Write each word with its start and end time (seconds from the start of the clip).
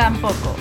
tampoco. 0.00 0.56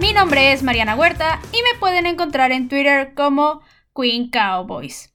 Mi 0.00 0.12
nombre 0.12 0.52
es 0.52 0.62
Mariana 0.62 0.94
Huerta 0.94 1.40
y 1.50 1.56
me 1.56 1.76
pueden 1.80 2.06
encontrar 2.06 2.52
en 2.52 2.68
Twitter 2.68 3.14
como 3.14 3.60
Queen 3.96 4.30
Cowboys. 4.30 5.12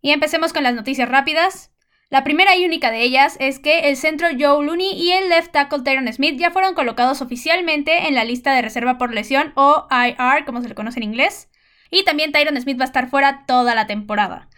Y 0.00 0.12
empecemos 0.12 0.52
con 0.52 0.62
las 0.62 0.76
noticias 0.76 1.08
rápidas. 1.08 1.72
La 2.10 2.22
primera 2.22 2.56
y 2.56 2.64
única 2.64 2.92
de 2.92 3.02
ellas 3.02 3.36
es 3.40 3.58
que 3.58 3.88
el 3.88 3.96
centro 3.96 4.28
Joe 4.38 4.64
Looney 4.64 4.92
y 4.92 5.10
el 5.10 5.30
left 5.30 5.50
tackle 5.50 5.82
Tyron 5.82 6.12
Smith 6.12 6.38
ya 6.38 6.52
fueron 6.52 6.74
colocados 6.74 7.20
oficialmente 7.20 8.06
en 8.06 8.14
la 8.14 8.22
lista 8.22 8.54
de 8.54 8.62
reserva 8.62 8.98
por 8.98 9.12
lesión 9.12 9.52
o 9.56 9.88
IR, 9.90 10.44
como 10.44 10.62
se 10.62 10.68
le 10.68 10.76
conoce 10.76 11.00
en 11.00 11.04
inglés. 11.04 11.48
Y 11.90 12.04
también 12.04 12.30
Tyron 12.30 12.60
Smith 12.60 12.78
va 12.78 12.84
a 12.84 12.86
estar 12.86 13.10
fuera 13.10 13.46
toda 13.48 13.74
la 13.74 13.88
temporada. 13.88 14.48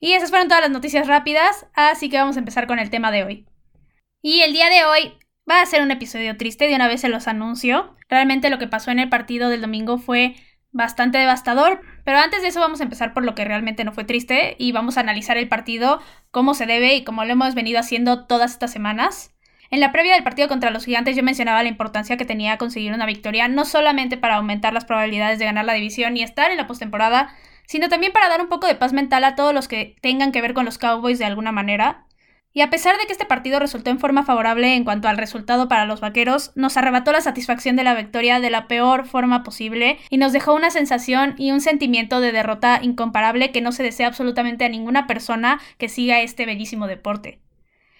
Y 0.00 0.12
esas 0.12 0.28
fueron 0.28 0.48
todas 0.48 0.62
las 0.62 0.70
noticias 0.70 1.06
rápidas, 1.06 1.66
así 1.72 2.10
que 2.10 2.18
vamos 2.18 2.36
a 2.36 2.40
empezar 2.40 2.66
con 2.66 2.78
el 2.78 2.90
tema 2.90 3.10
de 3.10 3.24
hoy. 3.24 3.46
Y 4.20 4.42
el 4.42 4.52
día 4.52 4.68
de 4.68 4.84
hoy 4.84 5.14
va 5.48 5.60
a 5.60 5.66
ser 5.66 5.82
un 5.82 5.90
episodio 5.90 6.36
triste, 6.36 6.68
de 6.68 6.74
una 6.74 6.88
vez 6.88 7.00
se 7.00 7.08
los 7.08 7.28
anuncio. 7.28 7.96
Realmente 8.08 8.50
lo 8.50 8.58
que 8.58 8.68
pasó 8.68 8.90
en 8.90 8.98
el 8.98 9.08
partido 9.08 9.48
del 9.48 9.60
domingo 9.60 9.98
fue 9.98 10.34
bastante 10.70 11.18
devastador, 11.18 11.82
pero 12.04 12.18
antes 12.18 12.42
de 12.42 12.48
eso 12.48 12.60
vamos 12.60 12.80
a 12.80 12.84
empezar 12.84 13.12
por 13.12 13.24
lo 13.24 13.34
que 13.34 13.44
realmente 13.44 13.84
no 13.84 13.92
fue 13.92 14.04
triste 14.04 14.56
y 14.58 14.72
vamos 14.72 14.96
a 14.96 15.00
analizar 15.00 15.36
el 15.36 15.48
partido 15.48 16.00
como 16.30 16.54
se 16.54 16.66
debe 16.66 16.94
y 16.94 17.04
como 17.04 17.24
lo 17.24 17.32
hemos 17.32 17.54
venido 17.54 17.78
haciendo 17.78 18.26
todas 18.26 18.52
estas 18.52 18.72
semanas. 18.72 19.34
En 19.70 19.80
la 19.80 19.92
previa 19.92 20.14
del 20.14 20.24
partido 20.24 20.48
contra 20.48 20.70
los 20.70 20.84
gigantes 20.84 21.16
yo 21.16 21.22
mencionaba 21.22 21.62
la 21.62 21.68
importancia 21.68 22.16
que 22.16 22.24
tenía 22.24 22.58
conseguir 22.58 22.92
una 22.92 23.06
victoria, 23.06 23.48
no 23.48 23.64
solamente 23.64 24.16
para 24.16 24.36
aumentar 24.36 24.72
las 24.72 24.84
probabilidades 24.84 25.38
de 25.38 25.46
ganar 25.46 25.64
la 25.64 25.74
división 25.74 26.16
y 26.16 26.22
estar 26.22 26.50
en 26.50 26.58
la 26.58 26.66
postemporada, 26.66 27.34
sino 27.66 27.88
también 27.88 28.12
para 28.12 28.28
dar 28.28 28.40
un 28.40 28.48
poco 28.48 28.66
de 28.66 28.74
paz 28.74 28.92
mental 28.92 29.24
a 29.24 29.34
todos 29.34 29.54
los 29.54 29.68
que 29.68 29.96
tengan 30.00 30.32
que 30.32 30.42
ver 30.42 30.54
con 30.54 30.64
los 30.64 30.78
Cowboys 30.78 31.18
de 31.18 31.24
alguna 31.24 31.52
manera. 31.52 32.06
Y 32.54 32.60
a 32.60 32.68
pesar 32.68 32.98
de 32.98 33.06
que 33.06 33.12
este 33.12 33.24
partido 33.24 33.58
resultó 33.58 33.90
en 33.90 33.98
forma 33.98 34.24
favorable 34.24 34.74
en 34.74 34.84
cuanto 34.84 35.08
al 35.08 35.16
resultado 35.16 35.68
para 35.68 35.86
los 35.86 36.00
vaqueros, 36.00 36.52
nos 36.54 36.76
arrebató 36.76 37.10
la 37.12 37.22
satisfacción 37.22 37.76
de 37.76 37.84
la 37.84 37.94
victoria 37.94 38.40
de 38.40 38.50
la 38.50 38.68
peor 38.68 39.06
forma 39.06 39.42
posible 39.42 39.98
y 40.10 40.18
nos 40.18 40.32
dejó 40.32 40.54
una 40.54 40.70
sensación 40.70 41.34
y 41.38 41.50
un 41.50 41.62
sentimiento 41.62 42.20
de 42.20 42.32
derrota 42.32 42.80
incomparable 42.82 43.52
que 43.52 43.62
no 43.62 43.72
se 43.72 43.82
desea 43.82 44.08
absolutamente 44.08 44.66
a 44.66 44.68
ninguna 44.68 45.06
persona 45.06 45.60
que 45.78 45.88
siga 45.88 46.20
este 46.20 46.44
bellísimo 46.44 46.86
deporte. 46.86 47.40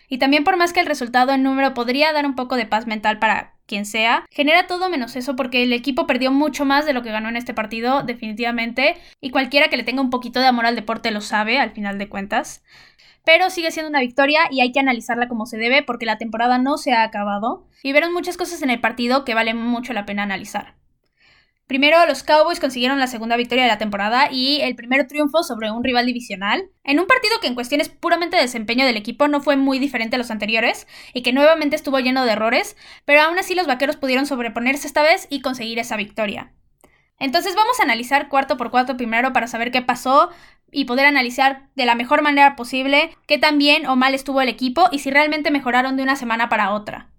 Y 0.09 0.19
también 0.19 0.45
por 0.45 0.59
más 0.59 0.75
que 0.75 0.81
el 0.81 0.87
resultado 0.87 1.33
en 1.33 1.43
número 1.43 1.73
podría 1.73 2.13
dar 2.13 2.27
un 2.27 2.35
poco 2.35 2.57
de 2.57 2.67
paz 2.67 2.87
mental 2.87 3.19
para 3.19 3.55
quien 3.65 3.87
sea, 3.87 4.27
genera 4.31 4.67
todo 4.67 4.91
menos 4.91 5.17
eso 5.17 5.35
porque 5.37 5.63
el 5.63 5.73
equipo 5.73 6.07
perdió 6.07 6.31
mucho 6.31 6.67
más 6.67 6.85
de 6.85 6.93
lo 6.93 7.03
que 7.03 7.11
ganó 7.11 7.31
en 7.31 7.37
este 7.37 7.55
partido, 7.55 8.03
definitivamente, 8.03 8.97
y 9.23 9.31
cualquiera 9.31 9.69
que 9.69 9.79
le 9.79 9.85
tenga 9.85 10.03
un 10.03 10.11
poquito 10.11 10.41
de 10.41 10.47
amor 10.47 10.67
al 10.67 10.77
deporte 10.77 11.11
lo 11.11 11.23
sabe, 11.23 11.59
al 11.59 11.71
final 11.71 11.97
de 11.97 12.11
cuentas. 12.11 12.63
Pero 13.25 13.51
sigue 13.51 13.71
siendo 13.71 13.91
una 13.91 14.01
victoria 14.01 14.41
y 14.51 14.61
hay 14.61 14.73
que 14.73 14.81
analizarla 14.81 15.29
como 15.29 15.47
se 15.47 15.57
debe 15.57 15.83
porque 15.83 16.07
la 16.07 16.19
temporada 16.19 16.59
no 16.59 16.77
se 16.77 16.93
ha 16.93 17.03
acabado 17.05 17.67
y 17.83 17.93
vieron 17.93 18.13
muchas 18.13 18.37
cosas 18.37 18.63
en 18.63 18.71
el 18.71 18.81
partido 18.81 19.25
que 19.25 19.35
vale 19.35 19.55
mucho 19.55 19.93
la 19.93 20.07
pena 20.07 20.25
analizar. 20.25 20.75
Primero, 21.73 22.05
los 22.07 22.23
Cowboys 22.23 22.61
consiguieron 22.61 22.99
la 22.99 23.07
segunda 23.07 23.37
victoria 23.37 23.65
de 23.65 23.71
la 23.71 23.79
temporada 23.79 24.29
y 24.31 24.61
el 24.61 24.77
primer 24.77 25.07
triunfo 25.07 25.43
sobre 25.43 25.71
un 25.71 25.83
rival 25.83 26.05
divisional, 26.05 26.69
en 26.85 27.01
un 27.01 27.07
partido 27.07 27.41
que 27.41 27.47
en 27.47 27.55
cuestiones 27.55 27.89
puramente 27.89 28.37
de 28.37 28.43
desempeño 28.43 28.85
del 28.85 28.99
equipo 28.99 29.27
no 29.27 29.41
fue 29.41 29.57
muy 29.57 29.79
diferente 29.79 30.17
a 30.17 30.19
los 30.19 30.31
anteriores 30.31 30.87
y 31.15 31.23
que 31.23 31.33
nuevamente 31.33 31.77
estuvo 31.77 31.99
lleno 32.01 32.27
de 32.27 32.33
errores, 32.33 32.77
pero 33.07 33.23
aún 33.23 33.39
así 33.39 33.55
los 33.55 33.67
vaqueros 33.67 33.97
pudieron 33.97 34.27
sobreponerse 34.27 34.87
esta 34.87 35.03
vez 35.03 35.27
y 35.31 35.41
conseguir 35.41 35.79
esa 35.79 35.97
victoria. 35.97 36.53
Entonces 37.19 37.55
vamos 37.55 37.79
a 37.79 37.85
analizar 37.85 38.29
cuarto 38.29 38.57
por 38.57 38.71
cuarto 38.71 38.97
primero 38.97 39.33
para 39.33 39.47
saber 39.47 39.71
qué 39.71 39.81
pasó 39.81 40.31
y 40.73 40.87
poder 40.87 41.07
analizar 41.07 41.69
de 41.77 41.87
la 41.87 41.95
mejor 41.95 42.23
manera 42.23 42.57
posible 42.57 43.17
qué 43.27 43.39
tan 43.39 43.59
bien 43.59 43.87
o 43.87 43.95
mal 43.95 44.15
estuvo 44.15 44.41
el 44.41 44.49
equipo 44.49 44.89
y 44.91 44.99
si 44.99 45.11
realmente 45.11 45.53
mejoraron 45.53 45.97
de 45.97 46.03
una 46.03 46.17
semana 46.17 46.49
para 46.49 46.73
otra. 46.73 47.11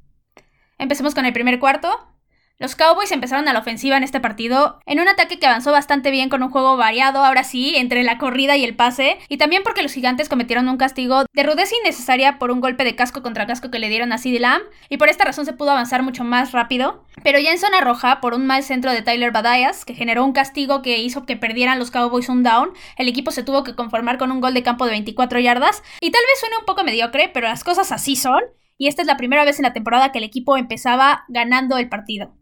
Empecemos 0.78 1.16
con 1.16 1.26
el 1.26 1.32
primer 1.32 1.60
cuarto. 1.60 2.13
Los 2.60 2.76
Cowboys 2.76 3.12
empezaron 3.12 3.48
a 3.48 3.54
la 3.54 3.60
ofensiva 3.60 3.98
en 3.98 4.04
este 4.04 4.20
partido, 4.20 4.80
en 4.86 5.00
un 5.00 5.08
ataque 5.08 5.40
que 5.40 5.48
avanzó 5.48 5.72
bastante 5.72 6.12
bien 6.12 6.30
con 6.30 6.44
un 6.44 6.52
juego 6.52 6.78
variado, 6.78 7.26
ahora 7.26 7.44
sí, 7.44 7.74
entre 7.76 8.04
la 8.04 8.20
corrida 8.20 8.56
y 8.56 8.64
el 8.64 8.76
pase, 8.76 9.18
y 9.28 9.38
también 9.38 9.64
porque 9.64 9.82
los 9.82 9.92
gigantes 9.92 10.30
cometieron 10.30 10.70
un 10.70 10.78
castigo 10.78 11.24
de 11.34 11.44
rudeza 11.44 11.76
innecesaria 11.82 12.38
por 12.38 12.52
un 12.52 12.62
golpe 12.62 12.84
de 12.84 12.96
casco 12.96 13.24
contra 13.24 13.48
casco 13.48 13.72
que 13.72 13.80
le 13.80 13.90
dieron 13.90 14.14
a 14.14 14.20
CeeDee 14.20 14.40
Lamb, 14.40 14.62
y 14.88 14.98
por 14.98 15.10
esta 15.10 15.26
razón 15.26 15.46
se 15.46 15.54
pudo 15.54 15.72
avanzar 15.72 16.04
mucho 16.04 16.24
más 16.24 16.52
rápido. 16.52 17.04
Pero 17.24 17.40
ya 17.40 17.52
en 17.52 17.58
zona 17.58 17.82
roja, 17.82 18.22
por 18.22 18.36
un 18.36 18.46
mal 18.46 18.62
centro 18.64 18.92
de 18.92 19.02
Tyler 19.02 19.32
Badayas, 19.32 19.84
que 19.84 19.96
generó 19.96 20.24
un 20.24 20.32
castigo 20.32 20.84
que 20.84 21.00
hizo 21.00 21.26
que 21.26 21.36
perdieran 21.36 21.80
los 21.80 21.90
Cowboys 21.90 22.30
un 22.30 22.44
down, 22.44 22.72
el 22.98 23.08
equipo 23.08 23.32
se 23.32 23.44
tuvo 23.44 23.64
que 23.64 23.76
conformar 23.76 24.20
con 24.20 24.32
un 24.32 24.42
gol 24.42 24.54
de 24.54 24.64
campo 24.64 24.86
de 24.86 24.92
24 24.92 25.40
yardas, 25.40 25.82
y 26.00 26.12
tal 26.12 26.22
vez 26.22 26.40
suene 26.40 26.58
un 26.60 26.66
poco 26.66 26.84
mediocre, 26.84 27.30
pero 27.34 27.48
las 27.48 27.64
cosas 27.64 27.92
así 27.92 28.16
son, 28.16 28.42
y 28.78 28.88
esta 28.88 29.02
es 29.02 29.08
la 29.08 29.18
primera 29.18 29.44
vez 29.44 29.60
en 29.60 29.64
la 29.64 29.74
temporada 29.74 30.12
que 30.12 30.20
el 30.20 30.24
equipo 30.24 30.56
empezaba 30.56 31.26
ganando 31.28 31.78
el 31.78 31.90
partido. 31.90 32.36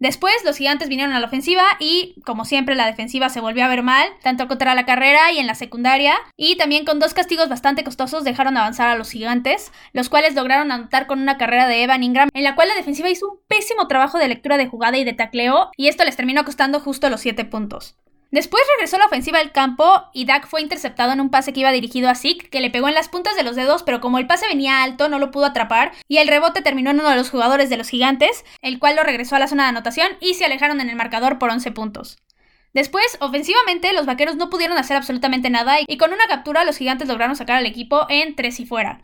Después 0.00 0.34
los 0.46 0.56
gigantes 0.56 0.88
vinieron 0.88 1.14
a 1.14 1.20
la 1.20 1.26
ofensiva 1.26 1.62
y, 1.78 2.14
como 2.24 2.46
siempre, 2.46 2.74
la 2.74 2.86
defensiva 2.86 3.28
se 3.28 3.40
volvió 3.40 3.66
a 3.66 3.68
ver 3.68 3.82
mal, 3.82 4.08
tanto 4.22 4.48
contra 4.48 4.74
la 4.74 4.86
carrera 4.86 5.30
y 5.30 5.38
en 5.38 5.46
la 5.46 5.54
secundaria, 5.54 6.14
y 6.38 6.56
también 6.56 6.86
con 6.86 6.98
dos 6.98 7.12
castigos 7.12 7.50
bastante 7.50 7.84
costosos 7.84 8.24
dejaron 8.24 8.56
avanzar 8.56 8.88
a 8.88 8.96
los 8.96 9.10
gigantes, 9.10 9.72
los 9.92 10.08
cuales 10.08 10.34
lograron 10.34 10.72
anotar 10.72 11.06
con 11.06 11.20
una 11.20 11.36
carrera 11.36 11.66
de 11.66 11.82
Evan 11.82 12.02
Ingram, 12.02 12.30
en 12.32 12.44
la 12.44 12.54
cual 12.54 12.68
la 12.68 12.76
defensiva 12.76 13.10
hizo 13.10 13.30
un 13.30 13.38
pésimo 13.46 13.88
trabajo 13.88 14.16
de 14.16 14.28
lectura 14.28 14.56
de 14.56 14.68
jugada 14.68 14.96
y 14.96 15.04
de 15.04 15.12
tacleo, 15.12 15.70
y 15.76 15.88
esto 15.88 16.02
les 16.04 16.16
terminó 16.16 16.46
costando 16.46 16.80
justo 16.80 17.10
los 17.10 17.20
7 17.20 17.44
puntos. 17.44 17.98
Después 18.30 18.62
regresó 18.76 18.96
la 18.96 19.06
ofensiva 19.06 19.40
al 19.40 19.50
campo 19.50 20.04
y 20.12 20.24
Dak 20.24 20.46
fue 20.46 20.62
interceptado 20.62 21.12
en 21.12 21.20
un 21.20 21.30
pase 21.30 21.52
que 21.52 21.60
iba 21.60 21.72
dirigido 21.72 22.08
a 22.08 22.14
Zeke, 22.14 22.48
que 22.48 22.60
le 22.60 22.70
pegó 22.70 22.88
en 22.88 22.94
las 22.94 23.08
puntas 23.08 23.34
de 23.34 23.42
los 23.42 23.56
dedos, 23.56 23.82
pero 23.82 24.00
como 24.00 24.18
el 24.18 24.28
pase 24.28 24.46
venía 24.46 24.84
alto 24.84 25.08
no 25.08 25.18
lo 25.18 25.32
pudo 25.32 25.46
atrapar 25.46 25.92
y 26.06 26.18
el 26.18 26.28
rebote 26.28 26.62
terminó 26.62 26.90
en 26.90 27.00
uno 27.00 27.10
de 27.10 27.16
los 27.16 27.30
jugadores 27.30 27.70
de 27.70 27.76
los 27.76 27.88
gigantes, 27.88 28.44
el 28.62 28.78
cual 28.78 28.94
lo 28.94 29.02
regresó 29.02 29.34
a 29.34 29.40
la 29.40 29.48
zona 29.48 29.64
de 29.64 29.70
anotación 29.70 30.12
y 30.20 30.34
se 30.34 30.44
alejaron 30.44 30.80
en 30.80 30.90
el 30.90 30.96
marcador 30.96 31.38
por 31.38 31.50
11 31.50 31.72
puntos. 31.72 32.18
Después, 32.72 33.18
ofensivamente, 33.20 33.92
los 33.92 34.06
vaqueros 34.06 34.36
no 34.36 34.48
pudieron 34.48 34.78
hacer 34.78 34.96
absolutamente 34.96 35.50
nada 35.50 35.78
y 35.84 35.96
con 35.96 36.12
una 36.12 36.28
captura 36.28 36.64
los 36.64 36.76
gigantes 36.76 37.08
lograron 37.08 37.34
sacar 37.34 37.56
al 37.56 37.66
equipo 37.66 38.06
en 38.08 38.36
3 38.36 38.60
y 38.60 38.66
fuera. 38.66 39.00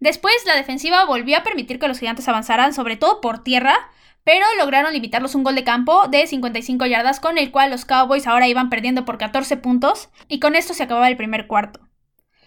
Después, 0.00 0.34
la 0.46 0.56
defensiva 0.56 1.04
volvió 1.04 1.38
a 1.38 1.44
permitir 1.44 1.78
que 1.78 1.86
los 1.86 2.00
gigantes 2.00 2.28
avanzaran, 2.28 2.74
sobre 2.74 2.96
todo 2.96 3.20
por 3.20 3.44
tierra, 3.44 3.88
pero 4.28 4.44
lograron 4.58 4.92
limitarlos 4.92 5.34
un 5.34 5.42
gol 5.42 5.54
de 5.54 5.64
campo 5.64 6.06
de 6.06 6.26
55 6.26 6.84
yardas 6.84 7.18
con 7.18 7.38
el 7.38 7.50
cual 7.50 7.70
los 7.70 7.86
Cowboys 7.86 8.26
ahora 8.26 8.46
iban 8.46 8.68
perdiendo 8.68 9.06
por 9.06 9.16
14 9.16 9.56
puntos 9.56 10.10
y 10.28 10.38
con 10.38 10.54
esto 10.54 10.74
se 10.74 10.82
acababa 10.82 11.08
el 11.08 11.16
primer 11.16 11.46
cuarto. 11.46 11.80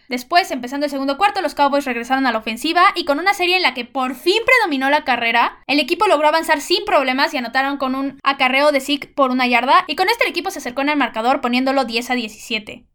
Después, 0.07 0.51
empezando 0.51 0.85
el 0.85 0.91
segundo 0.91 1.17
cuarto, 1.17 1.41
los 1.41 1.55
Cowboys 1.55 1.85
regresaron 1.85 2.27
a 2.27 2.31
la 2.31 2.37
ofensiva 2.37 2.83
y 2.93 3.03
con 3.03 3.17
una 3.17 3.33
serie 3.33 3.55
en 3.55 3.63
la 3.63 3.73
que 3.73 3.83
por 3.83 4.13
fin 4.13 4.43
predominó 4.45 4.91
la 4.91 5.03
carrera, 5.05 5.57
el 5.65 5.79
equipo 5.79 6.05
logró 6.05 6.27
avanzar 6.27 6.61
sin 6.61 6.85
problemas 6.85 7.33
y 7.33 7.37
anotaron 7.37 7.77
con 7.77 7.95
un 7.95 8.19
acarreo 8.21 8.71
de 8.71 8.79
Zeke 8.79 9.07
por 9.07 9.31
una 9.31 9.47
yarda 9.47 9.83
y 9.87 9.95
con 9.95 10.07
este 10.07 10.25
el 10.25 10.29
equipo 10.29 10.51
se 10.51 10.59
acercó 10.59 10.81
en 10.81 10.89
el 10.89 10.97
marcador 10.97 11.41
poniéndolo 11.41 11.85
10 11.85 12.11
a 12.11 12.13
17. 12.13 12.90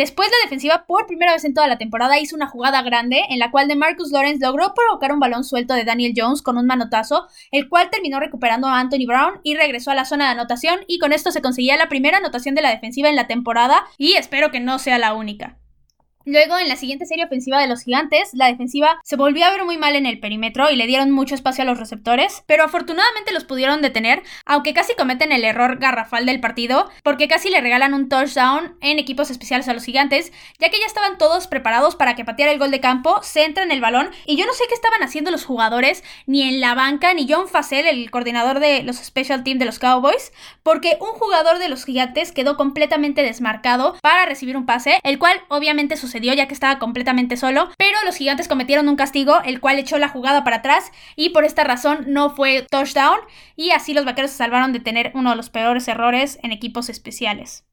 Después 0.00 0.30
la 0.30 0.44
defensiva 0.44 0.86
por 0.86 1.06
primera 1.06 1.34
vez 1.34 1.44
en 1.44 1.52
toda 1.52 1.68
la 1.68 1.76
temporada 1.76 2.18
hizo 2.18 2.34
una 2.34 2.46
jugada 2.46 2.80
grande 2.80 3.20
en 3.28 3.38
la 3.38 3.50
cual 3.50 3.68
de 3.68 3.76
Marcus 3.76 4.10
Lawrence 4.10 4.42
logró 4.42 4.72
provocar 4.72 5.12
un 5.12 5.20
balón 5.20 5.44
suelto 5.44 5.74
de 5.74 5.84
Daniel 5.84 6.14
Jones 6.16 6.40
con 6.40 6.56
un 6.56 6.64
manotazo, 6.64 7.26
el 7.50 7.68
cual 7.68 7.90
terminó 7.90 8.18
recuperando 8.18 8.66
a 8.66 8.80
Anthony 8.80 9.04
Brown 9.06 9.40
y 9.42 9.56
regresó 9.56 9.90
a 9.90 9.94
la 9.94 10.06
zona 10.06 10.24
de 10.24 10.30
anotación 10.30 10.80
y 10.88 11.00
con 11.00 11.12
esto 11.12 11.30
se 11.32 11.42
conseguía 11.42 11.76
la 11.76 11.90
primera 11.90 12.16
anotación 12.16 12.54
de 12.54 12.62
la 12.62 12.70
defensiva 12.70 13.10
en 13.10 13.16
la 13.16 13.26
temporada 13.26 13.84
y 13.98 14.14
espero 14.14 14.50
que 14.50 14.60
no 14.60 14.78
sea 14.78 14.96
la 14.96 15.12
única. 15.12 15.58
Luego, 16.26 16.58
en 16.58 16.68
la 16.68 16.76
siguiente 16.76 17.06
serie 17.06 17.24
ofensiva 17.24 17.58
de 17.62 17.66
los 17.66 17.82
gigantes, 17.82 18.28
la 18.34 18.48
defensiva 18.48 19.00
se 19.04 19.16
volvió 19.16 19.46
a 19.46 19.50
ver 19.50 19.64
muy 19.64 19.78
mal 19.78 19.96
en 19.96 20.04
el 20.04 20.20
perímetro 20.20 20.70
y 20.70 20.76
le 20.76 20.86
dieron 20.86 21.10
mucho 21.10 21.34
espacio 21.34 21.62
a 21.62 21.64
los 21.64 21.78
receptores, 21.78 22.44
pero 22.46 22.62
afortunadamente 22.62 23.32
los 23.32 23.44
pudieron 23.44 23.80
detener, 23.80 24.22
aunque 24.44 24.74
casi 24.74 24.94
cometen 24.94 25.32
el 25.32 25.44
error 25.44 25.78
garrafal 25.78 26.26
del 26.26 26.38
partido, 26.38 26.90
porque 27.02 27.26
casi 27.26 27.48
le 27.48 27.62
regalan 27.62 27.94
un 27.94 28.10
touchdown 28.10 28.76
en 28.82 28.98
equipos 28.98 29.30
especiales 29.30 29.66
a 29.68 29.72
los 29.72 29.84
gigantes, 29.84 30.30
ya 30.58 30.68
que 30.68 30.78
ya 30.78 30.84
estaban 30.84 31.16
todos 31.16 31.46
preparados 31.46 31.96
para 31.96 32.14
que 32.14 32.26
pateara 32.26 32.52
el 32.52 32.58
gol 32.58 32.70
de 32.70 32.80
campo, 32.80 33.22
se 33.22 33.46
entra 33.46 33.64
en 33.64 33.72
el 33.72 33.80
balón, 33.80 34.10
y 34.26 34.36
yo 34.36 34.44
no 34.44 34.52
sé 34.52 34.64
qué 34.68 34.74
estaban 34.74 35.02
haciendo 35.02 35.30
los 35.30 35.46
jugadores, 35.46 36.04
ni 36.26 36.42
en 36.42 36.60
la 36.60 36.74
banca, 36.74 37.14
ni 37.14 37.26
John 37.26 37.48
Facel, 37.48 37.86
el 37.86 38.10
coordinador 38.10 38.60
de 38.60 38.82
los 38.82 38.96
Special 38.96 39.42
Team 39.42 39.58
de 39.58 39.64
los 39.64 39.78
Cowboys, 39.78 40.32
porque 40.62 40.98
un 41.00 41.18
jugador 41.18 41.58
de 41.58 41.70
los 41.70 41.86
gigantes 41.86 42.32
quedó 42.32 42.58
completamente 42.58 43.22
desmarcado 43.22 43.96
para 44.02 44.26
recibir 44.26 44.58
un 44.58 44.66
pase, 44.66 45.00
el 45.02 45.18
cual 45.18 45.40
obviamente 45.48 45.96
sus 45.96 46.09
ya 46.18 46.46
que 46.46 46.54
estaba 46.54 46.78
completamente 46.78 47.36
solo, 47.36 47.70
pero 47.78 47.98
los 48.04 48.16
gigantes 48.16 48.48
cometieron 48.48 48.88
un 48.88 48.96
castigo, 48.96 49.40
el 49.44 49.60
cual 49.60 49.78
echó 49.78 49.98
la 49.98 50.08
jugada 50.08 50.44
para 50.44 50.56
atrás 50.56 50.92
y 51.16 51.30
por 51.30 51.44
esta 51.44 51.64
razón 51.64 52.04
no 52.08 52.30
fue 52.30 52.66
touchdown 52.70 53.20
y 53.56 53.70
así 53.70 53.94
los 53.94 54.04
vaqueros 54.04 54.30
se 54.30 54.38
salvaron 54.38 54.72
de 54.72 54.80
tener 54.80 55.12
uno 55.14 55.30
de 55.30 55.36
los 55.36 55.50
peores 55.50 55.88
errores 55.88 56.38
en 56.42 56.52
equipos 56.52 56.88
especiales. 56.88 57.64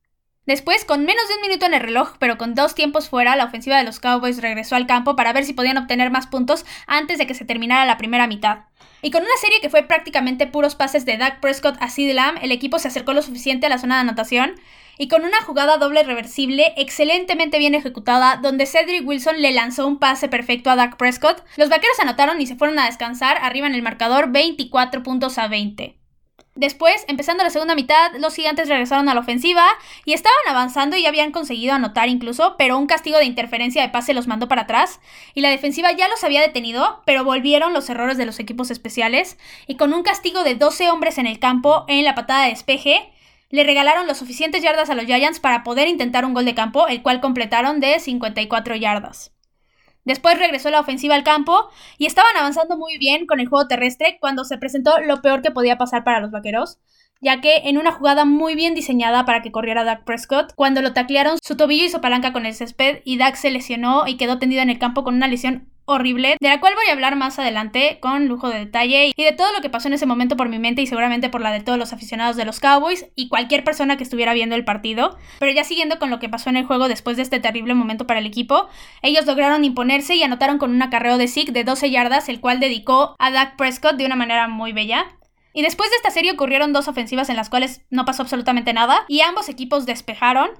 Después, 0.47 0.85
con 0.85 1.03
menos 1.03 1.27
de 1.27 1.35
un 1.35 1.41
minuto 1.41 1.65
en 1.65 1.73
el 1.73 1.81
reloj, 1.81 2.13
pero 2.19 2.37
con 2.37 2.55
dos 2.55 2.73
tiempos 2.73 3.09
fuera, 3.09 3.35
la 3.35 3.43
ofensiva 3.43 3.77
de 3.77 3.83
los 3.83 3.99
Cowboys 3.99 4.41
regresó 4.41 4.77
al 4.77 4.87
campo 4.87 5.17
para 5.17 5.33
ver 5.33 5.43
si 5.43 5.51
podían 5.51 5.77
obtener 5.77 6.09
más 6.09 6.27
puntos 6.27 6.65
antes 6.87 7.17
de 7.17 7.27
que 7.27 7.33
se 7.33 7.43
terminara 7.43 7.85
la 7.85 7.97
primera 7.97 8.27
mitad. 8.27 8.59
Y 9.01 9.11
con 9.11 9.23
una 9.23 9.35
serie 9.41 9.59
que 9.59 9.69
fue 9.69 9.83
prácticamente 9.83 10.47
puros 10.47 10.75
pases 10.75 11.05
de 11.05 11.17
Dak 11.17 11.41
Prescott 11.41 11.75
a 11.81 11.89
CeeDee 11.89 12.13
Lamb, 12.13 12.39
el 12.41 12.53
equipo 12.53 12.79
se 12.79 12.87
acercó 12.87 13.11
lo 13.11 13.21
suficiente 13.21 13.65
a 13.65 13.69
la 13.69 13.77
zona 13.77 13.95
de 13.95 14.01
anotación 14.01 14.55
y 14.97 15.07
con 15.07 15.25
una 15.25 15.41
jugada 15.41 15.77
doble 15.77 16.03
reversible 16.03 16.73
excelentemente 16.77 17.59
bien 17.59 17.75
ejecutada, 17.75 18.37
donde 18.37 18.65
Cedric 18.65 19.07
Wilson 19.07 19.41
le 19.41 19.51
lanzó 19.51 19.87
un 19.87 19.99
pase 19.99 20.27
perfecto 20.27 20.69
a 20.69 20.75
Dak 20.75 20.97
Prescott, 20.97 21.43
los 21.55 21.69
vaqueros 21.69 21.99
anotaron 21.99 22.41
y 22.41 22.47
se 22.47 22.55
fueron 22.55 22.79
a 22.79 22.85
descansar 22.85 23.37
arriba 23.41 23.67
en 23.67 23.75
el 23.75 23.81
marcador 23.81 24.31
24 24.31 25.03
puntos 25.03 25.37
a 25.37 25.47
20. 25.47 25.97
Después, 26.57 27.05
empezando 27.07 27.43
la 27.43 27.51
segunda 27.51 27.75
mitad, 27.75 28.13
los 28.17 28.33
gigantes 28.33 28.67
regresaron 28.67 29.07
a 29.09 29.13
la 29.13 29.19
ofensiva 29.19 29.63
y 30.05 30.13
estaban 30.13 30.35
avanzando 30.49 30.97
y 30.97 31.05
habían 31.05 31.31
conseguido 31.31 31.75
anotar 31.75 32.09
incluso, 32.09 32.55
pero 32.57 32.79
un 32.79 32.87
castigo 32.87 33.19
de 33.19 33.25
interferencia 33.25 33.83
de 33.83 33.89
pase 33.89 34.15
los 34.15 34.25
mandó 34.25 34.47
para 34.47 34.63
atrás 34.63 34.99
y 35.35 35.41
la 35.41 35.49
defensiva 35.49 35.91
ya 35.91 36.07
los 36.07 36.23
había 36.23 36.41
detenido, 36.41 37.03
pero 37.05 37.23
volvieron 37.23 37.73
los 37.73 37.87
errores 37.91 38.17
de 38.17 38.25
los 38.25 38.39
equipos 38.39 38.71
especiales 38.71 39.37
y 39.67 39.77
con 39.77 39.93
un 39.93 40.01
castigo 40.01 40.43
de 40.43 40.55
12 40.55 40.89
hombres 40.89 41.19
en 41.19 41.27
el 41.27 41.37
campo 41.37 41.85
en 41.87 42.03
la 42.03 42.15
patada 42.15 42.45
de 42.45 42.49
despeje, 42.49 43.11
le 43.49 43.63
regalaron 43.63 44.07
los 44.07 44.17
suficientes 44.17 44.61
yardas 44.61 44.89
a 44.89 44.95
los 44.95 45.05
Giants 45.05 45.39
para 45.39 45.63
poder 45.63 45.87
intentar 45.87 46.25
un 46.25 46.33
gol 46.33 46.45
de 46.45 46.55
campo, 46.55 46.87
el 46.87 47.01
cual 47.01 47.21
completaron 47.21 47.79
de 47.79 47.99
54 47.99 48.75
yardas. 48.75 49.31
Después 50.03 50.39
regresó 50.39 50.69
la 50.69 50.79
ofensiva 50.79 51.15
al 51.15 51.23
campo 51.23 51.69
y 51.97 52.05
estaban 52.05 52.35
avanzando 52.37 52.77
muy 52.77 52.97
bien 52.97 53.25
con 53.25 53.41
el 53.41 53.47
juego 53.47 53.67
terrestre 53.67 54.17
cuando 54.21 54.45
se 54.45 54.57
presentó 54.57 54.99
lo 54.99 55.21
peor 55.21 55.41
que 55.41 55.51
podía 55.51 55.77
pasar 55.77 56.05
para 56.05 56.21
los 56.21 56.31
vaqueros, 56.31 56.79
ya 57.21 57.41
que 57.41 57.57
en 57.65 57.77
una 57.77 57.91
jugada 57.91 58.25
muy 58.25 58.55
bien 58.55 58.75
diseñada 58.75 59.25
para 59.25 59.41
que 59.41 59.51
corriera 59.51 59.83
Dak 59.83 60.03
Prescott, 60.03 60.53
cuando 60.55 60.81
lo 60.81 60.93
taclearon, 60.93 61.37
su 61.41 61.57
tobillo 61.57 61.85
hizo 61.85 62.01
palanca 62.01 62.33
con 62.33 62.45
el 62.45 62.53
césped 62.53 63.01
y 63.05 63.17
Dak 63.17 63.35
se 63.35 63.51
lesionó 63.51 64.07
y 64.07 64.17
quedó 64.17 64.39
tendido 64.39 64.61
en 64.61 64.69
el 64.69 64.79
campo 64.79 65.03
con 65.03 65.15
una 65.15 65.27
lesión 65.27 65.69
horrible, 65.87 66.35
de 66.39 66.49
la 66.49 66.59
cual 66.59 66.75
voy 66.75 66.89
a 66.89 66.91
hablar 66.91 67.15
más 67.15 67.39
adelante 67.39 67.99
con 68.01 68.27
lujo 68.27 68.49
de 68.49 68.59
detalle 68.59 69.13
y 69.15 69.23
de 69.23 69.31
todo 69.31 69.53
lo 69.53 69.61
que 69.61 69.69
pasó 69.69 69.87
en 69.87 69.93
ese 69.93 70.05
momento 70.05 70.35
por 70.35 70.49
mi 70.49 70.59
mente 70.59 70.81
y 70.81 70.87
seguramente 70.87 71.29
por 71.29 71.39
la 71.39 71.51
de 71.51 71.61
todos 71.61 71.79
los 71.79 71.93
aficionados 71.93 72.35
de 72.35 72.43
los 72.43 72.59
Cowboys 72.59 73.07
y 73.15 73.29
cualquier 73.29 73.63
persona 73.63 73.95
que 73.95 74.03
estuviera 74.03 74.33
viendo 74.33 74.55
el 74.55 74.65
partido. 74.65 75.17
Pero 75.39 75.53
ya 75.53 75.63
siguiendo 75.63 75.97
con 75.97 76.09
lo 76.09 76.19
que 76.19 76.27
pasó 76.27 76.49
en 76.49 76.57
el 76.57 76.65
juego 76.65 76.89
después 76.89 77.15
de 77.15 77.23
este 77.23 77.39
terrible 77.39 77.73
momento 77.73 78.05
para 78.05 78.19
el 78.19 78.25
equipo, 78.25 78.67
ellos 79.01 79.25
lograron 79.25 79.63
imponerse 79.63 80.15
y 80.15 80.23
anotaron 80.23 80.57
con 80.57 80.71
un 80.71 80.81
acarreo 80.81 81.17
de 81.17 81.29
Zeke 81.29 81.53
de 81.53 81.63
12 81.63 81.89
yardas, 81.89 82.27
el 82.27 82.41
cual 82.41 82.59
dedicó 82.59 83.15
a 83.17 83.31
Dak 83.31 83.55
Prescott 83.55 83.95
de 83.95 84.05
una 84.05 84.17
manera 84.17 84.49
muy 84.49 84.73
bella. 84.73 85.05
Y 85.57 85.63
después 85.63 85.89
de 85.89 85.95
esta 85.95 86.11
serie 86.11 86.33
ocurrieron 86.33 86.71
dos 86.71 86.87
ofensivas 86.87 87.29
en 87.29 87.35
las 87.35 87.49
cuales 87.49 87.81
no 87.89 88.05
pasó 88.05 88.21
absolutamente 88.21 88.73
nada 88.73 89.05
y 89.07 89.21
ambos 89.21 89.49
equipos 89.49 89.87
despejaron 89.87 90.51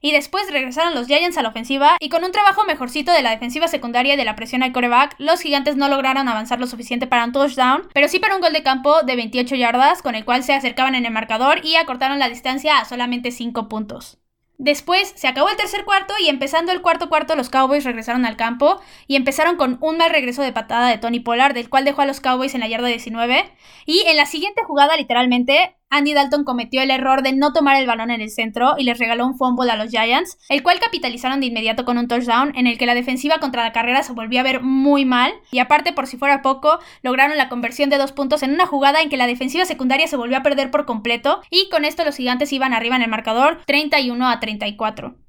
y 0.00 0.12
después 0.12 0.50
regresaron 0.50 0.94
los 0.94 1.06
Giants 1.06 1.36
a 1.36 1.42
la 1.42 1.50
ofensiva 1.50 1.98
y 2.00 2.08
con 2.08 2.24
un 2.24 2.32
trabajo 2.32 2.64
mejorcito 2.64 3.12
de 3.12 3.20
la 3.20 3.28
defensiva 3.28 3.68
secundaria 3.68 4.14
y 4.14 4.16
de 4.16 4.24
la 4.24 4.36
presión 4.36 4.62
al 4.62 4.72
coreback, 4.72 5.16
los 5.18 5.42
gigantes 5.42 5.76
no 5.76 5.90
lograron 5.90 6.28
avanzar 6.28 6.60
lo 6.60 6.66
suficiente 6.66 7.06
para 7.06 7.26
un 7.26 7.32
touchdown, 7.32 7.88
pero 7.92 8.08
sí 8.08 8.20
para 8.20 8.36
un 8.36 8.40
gol 8.40 8.54
de 8.54 8.62
campo 8.62 9.02
de 9.02 9.16
28 9.16 9.54
yardas, 9.54 10.00
con 10.00 10.14
el 10.14 10.24
cual 10.24 10.42
se 10.42 10.54
acercaban 10.54 10.94
en 10.94 11.04
el 11.04 11.12
marcador 11.12 11.62
y 11.62 11.76
acortaron 11.76 12.18
la 12.18 12.30
distancia 12.30 12.78
a 12.78 12.86
solamente 12.86 13.32
5 13.32 13.68
puntos. 13.68 14.16
Después 14.58 15.12
se 15.16 15.28
acabó 15.28 15.48
el 15.48 15.56
tercer 15.56 15.84
cuarto 15.84 16.14
y 16.20 16.28
empezando 16.28 16.72
el 16.72 16.82
cuarto 16.82 17.08
cuarto 17.08 17.36
los 17.36 17.48
Cowboys 17.48 17.84
regresaron 17.84 18.26
al 18.26 18.36
campo 18.36 18.80
y 19.06 19.14
empezaron 19.14 19.56
con 19.56 19.78
un 19.80 19.98
mal 19.98 20.10
regreso 20.10 20.42
de 20.42 20.52
patada 20.52 20.88
de 20.88 20.98
Tony 20.98 21.20
Pollard, 21.20 21.54
del 21.54 21.70
cual 21.70 21.84
dejó 21.84 22.02
a 22.02 22.06
los 22.06 22.20
Cowboys 22.20 22.54
en 22.54 22.60
la 22.60 22.68
yarda 22.68 22.88
19. 22.88 23.44
Y 23.86 24.02
en 24.08 24.16
la 24.16 24.26
siguiente 24.26 24.64
jugada, 24.64 24.96
literalmente, 24.96 25.77
Andy 25.90 26.12
Dalton 26.12 26.44
cometió 26.44 26.82
el 26.82 26.90
error 26.90 27.22
de 27.22 27.32
no 27.32 27.52
tomar 27.52 27.76
el 27.76 27.86
balón 27.86 28.10
en 28.10 28.20
el 28.20 28.30
centro 28.30 28.74
y 28.76 28.84
les 28.84 28.98
regaló 28.98 29.26
un 29.26 29.36
fumble 29.36 29.70
a 29.70 29.76
los 29.76 29.90
Giants, 29.90 30.38
el 30.48 30.62
cual 30.62 30.80
capitalizaron 30.80 31.40
de 31.40 31.46
inmediato 31.46 31.84
con 31.84 31.98
un 31.98 32.08
touchdown 32.08 32.52
en 32.56 32.66
el 32.66 32.76
que 32.76 32.86
la 32.86 32.94
defensiva 32.94 33.38
contra 33.38 33.62
la 33.62 33.72
carrera 33.72 34.02
se 34.02 34.12
volvió 34.12 34.40
a 34.40 34.42
ver 34.44 34.62
muy 34.62 35.04
mal 35.04 35.32
y 35.50 35.60
aparte 35.60 35.92
por 35.92 36.06
si 36.06 36.16
fuera 36.16 36.42
poco 36.42 36.78
lograron 37.02 37.38
la 37.38 37.48
conversión 37.48 37.90
de 37.90 37.98
dos 37.98 38.12
puntos 38.12 38.42
en 38.42 38.52
una 38.52 38.66
jugada 38.66 39.00
en 39.00 39.08
que 39.08 39.16
la 39.16 39.26
defensiva 39.26 39.64
secundaria 39.64 40.06
se 40.06 40.16
volvió 40.16 40.36
a 40.36 40.42
perder 40.42 40.70
por 40.70 40.84
completo 40.84 41.40
y 41.50 41.68
con 41.70 41.84
esto 41.84 42.04
los 42.04 42.16
gigantes 42.16 42.52
iban 42.52 42.74
arriba 42.74 42.96
en 42.96 43.02
el 43.02 43.10
marcador 43.10 43.60
31 43.66 44.28
a 44.28 44.40
34. 44.40 45.27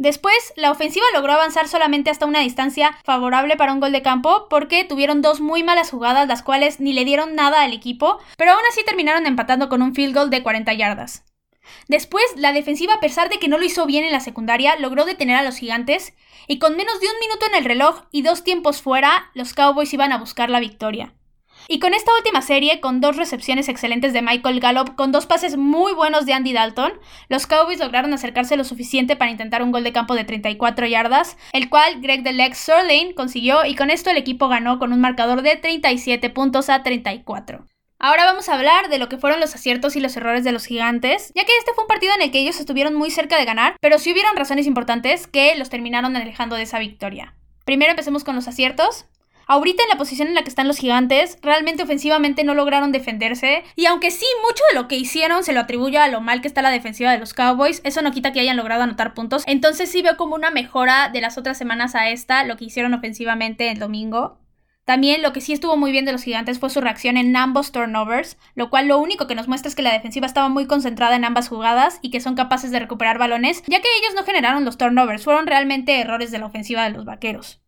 Después, 0.00 0.54
la 0.56 0.70
ofensiva 0.70 1.04
logró 1.12 1.34
avanzar 1.34 1.68
solamente 1.68 2.08
hasta 2.08 2.24
una 2.24 2.40
distancia 2.40 2.96
favorable 3.04 3.58
para 3.58 3.74
un 3.74 3.80
gol 3.80 3.92
de 3.92 4.00
campo 4.00 4.46
porque 4.48 4.82
tuvieron 4.82 5.20
dos 5.20 5.42
muy 5.42 5.62
malas 5.62 5.90
jugadas 5.90 6.26
las 6.26 6.42
cuales 6.42 6.80
ni 6.80 6.94
le 6.94 7.04
dieron 7.04 7.34
nada 7.34 7.62
al 7.64 7.74
equipo, 7.74 8.18
pero 8.38 8.52
aún 8.52 8.62
así 8.70 8.82
terminaron 8.82 9.26
empatando 9.26 9.68
con 9.68 9.82
un 9.82 9.94
field 9.94 10.14
goal 10.14 10.30
de 10.30 10.42
40 10.42 10.72
yardas. 10.72 11.26
Después, 11.86 12.24
la 12.36 12.54
defensiva, 12.54 12.94
a 12.94 13.00
pesar 13.00 13.28
de 13.28 13.38
que 13.38 13.48
no 13.48 13.58
lo 13.58 13.64
hizo 13.66 13.84
bien 13.84 14.06
en 14.06 14.12
la 14.12 14.20
secundaria, 14.20 14.74
logró 14.76 15.04
detener 15.04 15.36
a 15.36 15.42
los 15.42 15.58
gigantes 15.58 16.14
y 16.46 16.58
con 16.58 16.78
menos 16.78 16.98
de 16.98 17.06
un 17.06 17.20
minuto 17.20 17.44
en 17.44 17.56
el 17.56 17.66
reloj 17.66 18.04
y 18.10 18.22
dos 18.22 18.42
tiempos 18.42 18.80
fuera, 18.80 19.30
los 19.34 19.52
Cowboys 19.52 19.92
iban 19.92 20.12
a 20.12 20.18
buscar 20.18 20.48
la 20.48 20.60
victoria. 20.60 21.12
Y 21.68 21.78
con 21.78 21.94
esta 21.94 22.12
última 22.16 22.42
serie, 22.42 22.80
con 22.80 23.00
dos 23.00 23.16
recepciones 23.16 23.68
excelentes 23.68 24.12
de 24.12 24.22
Michael 24.22 24.60
Gallup, 24.60 24.94
con 24.96 25.12
dos 25.12 25.26
pases 25.26 25.56
muy 25.56 25.92
buenos 25.92 26.26
de 26.26 26.32
Andy 26.32 26.52
Dalton, 26.52 26.92
los 27.28 27.46
Cowboys 27.46 27.78
lograron 27.78 28.12
acercarse 28.12 28.56
lo 28.56 28.64
suficiente 28.64 29.16
para 29.16 29.30
intentar 29.30 29.62
un 29.62 29.72
gol 29.72 29.84
de 29.84 29.92
campo 29.92 30.14
de 30.14 30.24
34 30.24 30.86
yardas, 30.86 31.36
el 31.52 31.68
cual 31.68 32.00
Greg 32.00 32.24
Lex 32.24 32.58
Surlane 32.58 33.14
consiguió 33.14 33.64
y 33.64 33.74
con 33.74 33.90
esto 33.90 34.10
el 34.10 34.16
equipo 34.16 34.48
ganó 34.48 34.78
con 34.78 34.92
un 34.92 35.00
marcador 35.00 35.42
de 35.42 35.56
37 35.56 36.30
puntos 36.30 36.68
a 36.68 36.82
34. 36.82 37.66
Ahora 38.02 38.24
vamos 38.24 38.48
a 38.48 38.54
hablar 38.54 38.88
de 38.88 38.98
lo 38.98 39.10
que 39.10 39.18
fueron 39.18 39.40
los 39.40 39.54
aciertos 39.54 39.94
y 39.94 40.00
los 40.00 40.16
errores 40.16 40.42
de 40.42 40.52
los 40.52 40.64
gigantes, 40.64 41.32
ya 41.34 41.44
que 41.44 41.52
este 41.58 41.74
fue 41.74 41.84
un 41.84 41.88
partido 41.88 42.14
en 42.14 42.22
el 42.22 42.30
que 42.30 42.40
ellos 42.40 42.58
estuvieron 42.58 42.94
muy 42.94 43.10
cerca 43.10 43.38
de 43.38 43.44
ganar, 43.44 43.76
pero 43.78 43.98
sí 43.98 44.10
hubieron 44.10 44.36
razones 44.36 44.66
importantes 44.66 45.26
que 45.26 45.54
los 45.56 45.68
terminaron 45.68 46.16
alejando 46.16 46.56
de 46.56 46.62
esa 46.62 46.78
victoria. 46.78 47.34
Primero 47.66 47.90
empecemos 47.90 48.24
con 48.24 48.34
los 48.34 48.48
aciertos. 48.48 49.04
Ahorita 49.52 49.82
en 49.82 49.88
la 49.88 49.96
posición 49.96 50.28
en 50.28 50.36
la 50.36 50.44
que 50.44 50.48
están 50.48 50.68
los 50.68 50.78
gigantes, 50.78 51.36
realmente 51.42 51.82
ofensivamente 51.82 52.44
no 52.44 52.54
lograron 52.54 52.92
defenderse. 52.92 53.64
Y 53.74 53.86
aunque 53.86 54.12
sí, 54.12 54.24
mucho 54.46 54.62
de 54.70 54.78
lo 54.78 54.86
que 54.86 54.94
hicieron 54.94 55.42
se 55.42 55.52
lo 55.52 55.58
atribuyo 55.58 56.00
a 56.00 56.06
lo 56.06 56.20
mal 56.20 56.40
que 56.40 56.46
está 56.46 56.62
la 56.62 56.70
defensiva 56.70 57.10
de 57.10 57.18
los 57.18 57.34
Cowboys, 57.34 57.80
eso 57.82 58.00
no 58.00 58.12
quita 58.12 58.32
que 58.32 58.38
hayan 58.38 58.56
logrado 58.56 58.84
anotar 58.84 59.12
puntos. 59.12 59.42
Entonces 59.48 59.90
sí 59.90 60.02
veo 60.02 60.16
como 60.16 60.36
una 60.36 60.52
mejora 60.52 61.08
de 61.08 61.20
las 61.20 61.36
otras 61.36 61.58
semanas 61.58 61.96
a 61.96 62.10
esta, 62.10 62.44
lo 62.44 62.56
que 62.56 62.66
hicieron 62.66 62.94
ofensivamente 62.94 63.72
el 63.72 63.80
domingo. 63.80 64.38
También 64.84 65.20
lo 65.20 65.32
que 65.32 65.40
sí 65.40 65.52
estuvo 65.52 65.76
muy 65.76 65.90
bien 65.90 66.04
de 66.04 66.12
los 66.12 66.22
gigantes 66.22 66.60
fue 66.60 66.70
su 66.70 66.80
reacción 66.80 67.16
en 67.16 67.34
ambos 67.34 67.72
turnovers, 67.72 68.38
lo 68.54 68.70
cual 68.70 68.86
lo 68.86 68.98
único 68.98 69.26
que 69.26 69.34
nos 69.34 69.48
muestra 69.48 69.68
es 69.68 69.74
que 69.74 69.82
la 69.82 69.92
defensiva 69.92 70.28
estaba 70.28 70.48
muy 70.48 70.66
concentrada 70.66 71.16
en 71.16 71.24
ambas 71.24 71.48
jugadas 71.48 71.98
y 72.02 72.12
que 72.12 72.20
son 72.20 72.36
capaces 72.36 72.70
de 72.70 72.78
recuperar 72.78 73.18
balones, 73.18 73.64
ya 73.66 73.80
que 73.80 73.88
ellos 74.00 74.14
no 74.14 74.22
generaron 74.22 74.64
los 74.64 74.78
turnovers, 74.78 75.24
fueron 75.24 75.48
realmente 75.48 75.98
errores 75.98 76.30
de 76.30 76.38
la 76.38 76.46
ofensiva 76.46 76.84
de 76.84 76.90
los 76.90 77.04
vaqueros. 77.04 77.60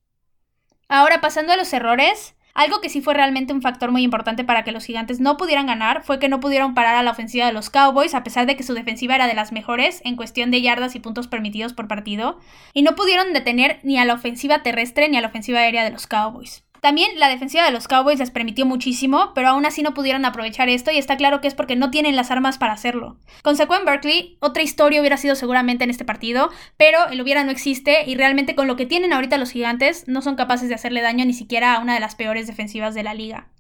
Ahora 0.95 1.23
pasando 1.23 1.55
a 1.55 1.57
los 1.57 1.73
errores, 1.73 2.35
algo 2.53 2.83
que 2.83 2.91
sí 2.91 3.01
fue 3.01 3.15
realmente 3.15 3.55
un 3.55 3.63
factor 3.63 3.91
muy 3.91 4.03
importante 4.03 4.45
para 4.45 4.63
que 4.63 4.73
los 4.73 4.85
gigantes 4.85 5.21
no 5.21 5.39
pudieran 5.39 5.65
ganar 5.65 6.03
fue 6.03 6.19
que 6.19 6.29
no 6.29 6.39
pudieron 6.39 6.75
parar 6.75 6.97
a 6.97 7.03
la 7.03 7.13
ofensiva 7.13 7.47
de 7.47 7.55
los 7.55 7.71
Cowboys 7.71 8.15
a 8.15 8.23
pesar 8.23 8.45
de 8.45 8.57
que 8.57 8.63
su 8.63 8.75
defensiva 8.75 9.15
era 9.15 9.27
de 9.27 9.33
las 9.33 9.53
mejores 9.53 10.03
en 10.05 10.17
cuestión 10.17 10.51
de 10.51 10.61
yardas 10.61 10.95
y 10.95 11.01
puntos 11.01 11.29
permitidos 11.29 11.73
por 11.73 11.89
partido, 11.89 12.39
y 12.75 12.83
no 12.83 12.95
pudieron 12.95 13.33
detener 13.33 13.81
ni 13.85 13.97
a 13.97 14.05
la 14.05 14.13
ofensiva 14.13 14.63
terrestre 14.63 15.09
ni 15.09 15.17
a 15.17 15.23
la 15.23 15.29
ofensiva 15.29 15.61
aérea 15.61 15.83
de 15.83 15.93
los 15.93 16.07
Cowboys. 16.07 16.63
También 16.83 17.13
la 17.21 17.29
defensiva 17.29 17.65
de 17.65 17.71
los 17.71 17.87
Cowboys 17.87 18.19
les 18.19 18.33
permitió 18.33 18.67
muchísimo, 18.67 19.31
pero 19.37 19.51
aún 19.51 19.65
así 19.65 19.85
no 19.85 19.95
pudieron 19.95 20.25
aprovechar 20.25 20.69
esto 20.69 20.91
y 20.91 20.99
está 20.99 21.17
claro 21.17 21.41
que 21.41 21.47
es 21.47 21.55
porque 21.55 21.77
no 21.77 21.93
tienen 21.93 22.17
las 22.17 22.33
armas 22.33 22.59
para 22.59 22.73
hacerlo. 22.73 23.19
Con 23.43 23.57
Berkeley, 23.87 24.37
otra 24.41 24.65
historia 24.65 24.99
hubiera 24.99 25.17
sido 25.17 25.37
seguramente 25.37 25.85
en 25.85 25.91
este 25.91 26.05
partido, 26.05 26.51
pero 26.77 27.07
el 27.07 27.21
hubiera 27.21 27.45
no 27.45 27.53
existe 27.53 28.03
y 28.05 28.17
realmente 28.17 28.57
con 28.57 28.67
lo 28.67 28.75
que 28.75 28.87
tienen 28.87 29.13
ahorita 29.13 29.39
los 29.39 29.53
gigantes 29.53 30.09
no 30.09 30.23
son 30.23 30.35
capaces 30.35 30.69
de 30.69 30.75
hacerle 30.75 31.03
daño 31.03 31.25
ni 31.25 31.35
siquiera 31.35 31.77
a 31.77 31.79
una 31.79 31.95
de 31.95 32.01
las 32.01 32.17
peores 32.17 32.49
defensivas 32.49 32.97
de 32.97 33.05
la 33.05 33.15
liga. 33.15 33.52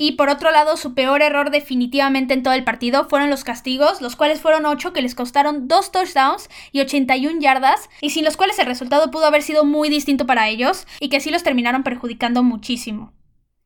Y 0.00 0.12
por 0.12 0.28
otro 0.28 0.52
lado, 0.52 0.76
su 0.76 0.94
peor 0.94 1.22
error 1.22 1.50
definitivamente 1.50 2.32
en 2.32 2.44
todo 2.44 2.54
el 2.54 2.62
partido 2.62 3.08
fueron 3.08 3.30
los 3.30 3.42
castigos, 3.42 4.00
los 4.00 4.14
cuales 4.14 4.40
fueron 4.40 4.64
8 4.64 4.92
que 4.92 5.02
les 5.02 5.16
costaron 5.16 5.66
2 5.66 5.90
touchdowns 5.90 6.48
y 6.70 6.80
81 6.80 7.40
yardas, 7.40 7.90
y 8.00 8.10
sin 8.10 8.24
los 8.24 8.36
cuales 8.36 8.60
el 8.60 8.66
resultado 8.66 9.10
pudo 9.10 9.26
haber 9.26 9.42
sido 9.42 9.64
muy 9.64 9.88
distinto 9.88 10.24
para 10.24 10.48
ellos, 10.48 10.86
y 11.00 11.08
que 11.08 11.18
sí 11.18 11.32
los 11.32 11.42
terminaron 11.42 11.82
perjudicando 11.82 12.44
muchísimo. 12.44 13.12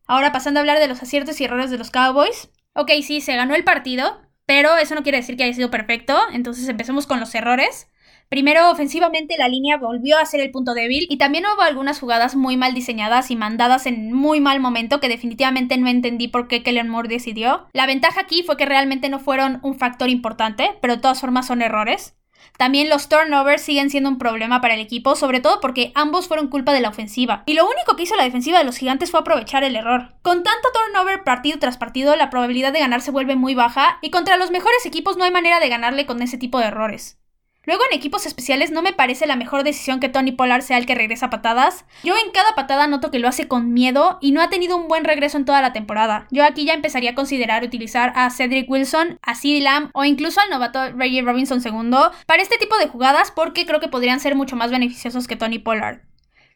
Ahora 0.07 0.33
pasando 0.33 0.59
a 0.59 0.63
hablar 0.63 0.79
de 0.79 0.89
los 0.89 1.03
aciertos 1.03 1.39
y 1.39 1.45
errores 1.45 1.71
de 1.71 1.77
los 1.77 1.91
Cowboys. 1.91 2.49
Ok, 2.73 2.93
sí, 3.03 3.21
se 3.21 3.37
ganó 3.37 3.55
el 3.55 3.65
partido, 3.65 4.23
pero 4.47 4.79
eso 4.79 4.95
no 4.95 5.03
quiere 5.03 5.19
decir 5.19 5.37
que 5.37 5.45
haya 5.45 5.53
sido 5.53 5.71
perfecto, 5.71 6.19
entonces 6.33 6.67
empecemos 6.67 7.07
con 7.07 7.21
los 7.21 7.35
errores. 7.35 7.89
Primero, 8.33 8.71
ofensivamente, 8.71 9.37
la 9.37 9.47
línea 9.47 9.77
volvió 9.77 10.17
a 10.17 10.25
ser 10.25 10.41
el 10.41 10.51
punto 10.51 10.73
débil 10.73 11.07
y 11.11 11.19
también 11.19 11.45
hubo 11.45 11.61
algunas 11.61 12.01
jugadas 12.01 12.35
muy 12.35 12.57
mal 12.57 12.73
diseñadas 12.73 13.31
y 13.31 13.37
mandadas 13.37 13.85
en 13.85 14.11
muy 14.15 14.41
mal 14.41 14.59
momento 14.59 15.01
que 15.01 15.11
definitivamente 15.11 15.77
no 15.77 15.87
entendí 15.87 16.29
por 16.29 16.49
qué 16.49 16.63
Kellen 16.63 16.89
Moore 16.89 17.11
decidió. 17.11 17.67
La 17.75 17.85
ventaja 17.85 18.23
aquí 18.23 18.43
fue 18.43 18.57
que 18.57 18.65
realmente 18.65 19.11
no 19.11 19.19
fueron 19.19 19.61
un 19.63 19.75
factor 19.75 20.09
importante, 20.09 20.79
pero 20.81 20.97
de 20.97 21.03
todas 21.03 21.21
formas 21.21 21.47
son 21.47 21.61
errores. 21.61 22.17
También 22.57 22.89
los 22.89 23.11
turnovers 23.11 23.61
siguen 23.61 23.91
siendo 23.91 24.09
un 24.09 24.17
problema 24.17 24.63
para 24.63 24.73
el 24.73 24.81
equipo, 24.81 25.15
sobre 25.15 25.41
todo 25.41 25.61
porque 25.61 25.93
ambos 25.95 26.27
fueron 26.27 26.49
culpa 26.49 26.73
de 26.73 26.81
la 26.81 26.89
ofensiva. 26.89 27.43
Y 27.45 27.53
lo 27.53 27.67
único 27.67 27.97
que 27.97 28.05
hizo 28.05 28.17
la 28.17 28.25
defensiva 28.25 28.57
de 28.57 28.65
los 28.65 28.79
gigantes 28.79 29.11
fue 29.11 29.21
aprovechar 29.21 29.63
el 29.63 29.77
error. 29.77 30.15
Con 30.23 30.43
tanto 30.43 30.69
turnover 30.73 31.23
partido 31.23 31.59
tras 31.59 31.77
partido, 31.77 32.17
la 32.17 32.31
probabilidad 32.31 32.73
de 32.73 32.81
ganar 32.81 33.03
se 33.03 33.11
vuelve 33.11 33.37
muy 33.37 33.55
baja 33.55 33.99
y 34.01 34.09
contra 34.09 34.39
los 34.39 34.51
mejores 34.51 34.87
equipos 34.87 35.19
no 35.19 35.25
hay 35.25 35.31
manera 35.31 35.61
de 35.61 35.69
ganarle 35.69 36.07
con 36.07 36.23
ese 36.23 36.39
tipo 36.39 36.59
de 36.59 36.69
errores. 36.69 37.19
Luego 37.65 37.83
en 37.89 37.97
equipos 37.97 38.27
especiales 38.27 38.73
no 38.73 38.83
me 38.83 38.93
parece 38.93 39.27
la 39.27 39.37
mejor 39.37 39.63
decisión 39.63 40.01
que 40.01 40.09
Tony 40.09 40.33
Pollard 40.33 40.63
sea 40.63 40.79
el 40.79 40.87
que 40.87 40.97
regresa 40.97 41.31
patadas. 41.31 41.85
Yo 42.03 42.15
en 42.17 42.33
cada 42.33 42.57
patada 42.57 42.89
noto 42.89 43.13
que 43.13 43.21
lo 43.21 43.29
hace 43.29 43.47
con 43.47 43.73
miedo 43.73 44.19
y 44.21 44.33
no 44.33 44.43
ha 44.43 44.51
tenido 44.51 44.77
un 44.77 44.89
buen 44.89 45.05
regreso 45.05 45.37
en 45.37 45.45
toda 45.45 45.63
la 45.63 45.73
temporada. 45.73 46.27
Yo 46.33 46.45
aquí 46.45 46.65
ya 46.65 46.75
empezaría 46.75 47.11
a 47.11 47.15
considerar 47.15 47.63
utilizar 47.63 48.13
a 48.17 48.31
Cedric 48.31 48.69
Wilson, 48.69 49.19
a 49.23 49.37
CeeDee 49.37 49.61
Lamb 49.61 49.91
o 49.95 50.05
incluso 50.05 50.41
al 50.41 50.51
novato 50.51 50.91
Reggie 50.93 51.23
Robinson 51.23 51.63
II 51.65 51.99
para 52.27 52.43
este 52.43 52.59
tipo 52.59 52.77
de 52.79 52.89
jugadas 52.89 53.31
porque 53.31 53.65
creo 53.65 53.79
que 53.79 53.89
podrían 53.89 54.19
ser 54.19 54.35
mucho 54.35 54.57
más 54.57 54.73
beneficiosos 54.73 55.29
que 55.29 55.37
Tony 55.37 55.61
Pollard. 55.61 56.01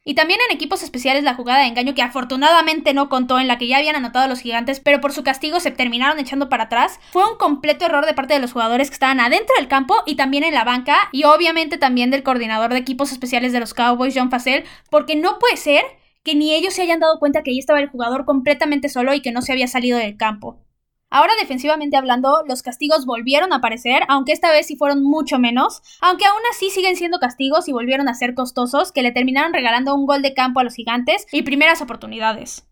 Y 0.08 0.14
también 0.14 0.38
en 0.48 0.54
equipos 0.54 0.84
especiales 0.84 1.24
la 1.24 1.34
jugada 1.34 1.62
de 1.62 1.66
engaño 1.66 1.96
que 1.96 2.00
afortunadamente 2.00 2.94
no 2.94 3.08
contó, 3.08 3.40
en 3.40 3.48
la 3.48 3.58
que 3.58 3.66
ya 3.66 3.78
habían 3.78 3.96
anotado 3.96 4.28
los 4.28 4.38
gigantes, 4.38 4.78
pero 4.78 5.00
por 5.00 5.12
su 5.12 5.24
castigo 5.24 5.58
se 5.58 5.72
terminaron 5.72 6.20
echando 6.20 6.48
para 6.48 6.64
atrás, 6.64 7.00
fue 7.10 7.28
un 7.28 7.36
completo 7.36 7.86
error 7.86 8.06
de 8.06 8.14
parte 8.14 8.32
de 8.32 8.38
los 8.38 8.52
jugadores 8.52 8.88
que 8.88 8.94
estaban 8.94 9.18
adentro 9.18 9.52
del 9.58 9.66
campo 9.66 9.96
y 10.06 10.14
también 10.14 10.44
en 10.44 10.54
la 10.54 10.62
banca, 10.62 10.96
y 11.10 11.24
obviamente 11.24 11.76
también 11.76 12.12
del 12.12 12.22
coordinador 12.22 12.72
de 12.72 12.78
equipos 12.78 13.10
especiales 13.10 13.52
de 13.52 13.58
los 13.58 13.74
Cowboys, 13.74 14.14
John 14.16 14.30
Facel, 14.30 14.62
porque 14.90 15.16
no 15.16 15.40
puede 15.40 15.56
ser 15.56 15.82
que 16.22 16.36
ni 16.36 16.54
ellos 16.54 16.74
se 16.74 16.82
hayan 16.82 17.00
dado 17.00 17.18
cuenta 17.18 17.42
que 17.42 17.50
ahí 17.50 17.58
estaba 17.58 17.80
el 17.80 17.88
jugador 17.88 18.24
completamente 18.26 18.88
solo 18.88 19.12
y 19.12 19.22
que 19.22 19.32
no 19.32 19.42
se 19.42 19.50
había 19.50 19.66
salido 19.66 19.98
del 19.98 20.16
campo. 20.16 20.60
Ahora 21.08 21.32
defensivamente 21.40 21.96
hablando, 21.96 22.42
los 22.48 22.62
castigos 22.62 23.06
volvieron 23.06 23.52
a 23.52 23.56
aparecer, 23.56 24.02
aunque 24.08 24.32
esta 24.32 24.50
vez 24.50 24.66
sí 24.66 24.76
fueron 24.76 25.04
mucho 25.04 25.38
menos, 25.38 25.82
aunque 26.00 26.26
aún 26.26 26.40
así 26.50 26.70
siguen 26.70 26.96
siendo 26.96 27.18
castigos 27.20 27.68
y 27.68 27.72
volvieron 27.72 28.08
a 28.08 28.14
ser 28.14 28.34
costosos, 28.34 28.90
que 28.90 29.02
le 29.02 29.12
terminaron 29.12 29.52
regalando 29.52 29.94
un 29.94 30.06
gol 30.06 30.22
de 30.22 30.34
campo 30.34 30.60
a 30.60 30.64
los 30.64 30.74
gigantes 30.74 31.26
y 31.30 31.42
primeras 31.42 31.80
oportunidades. 31.80 32.66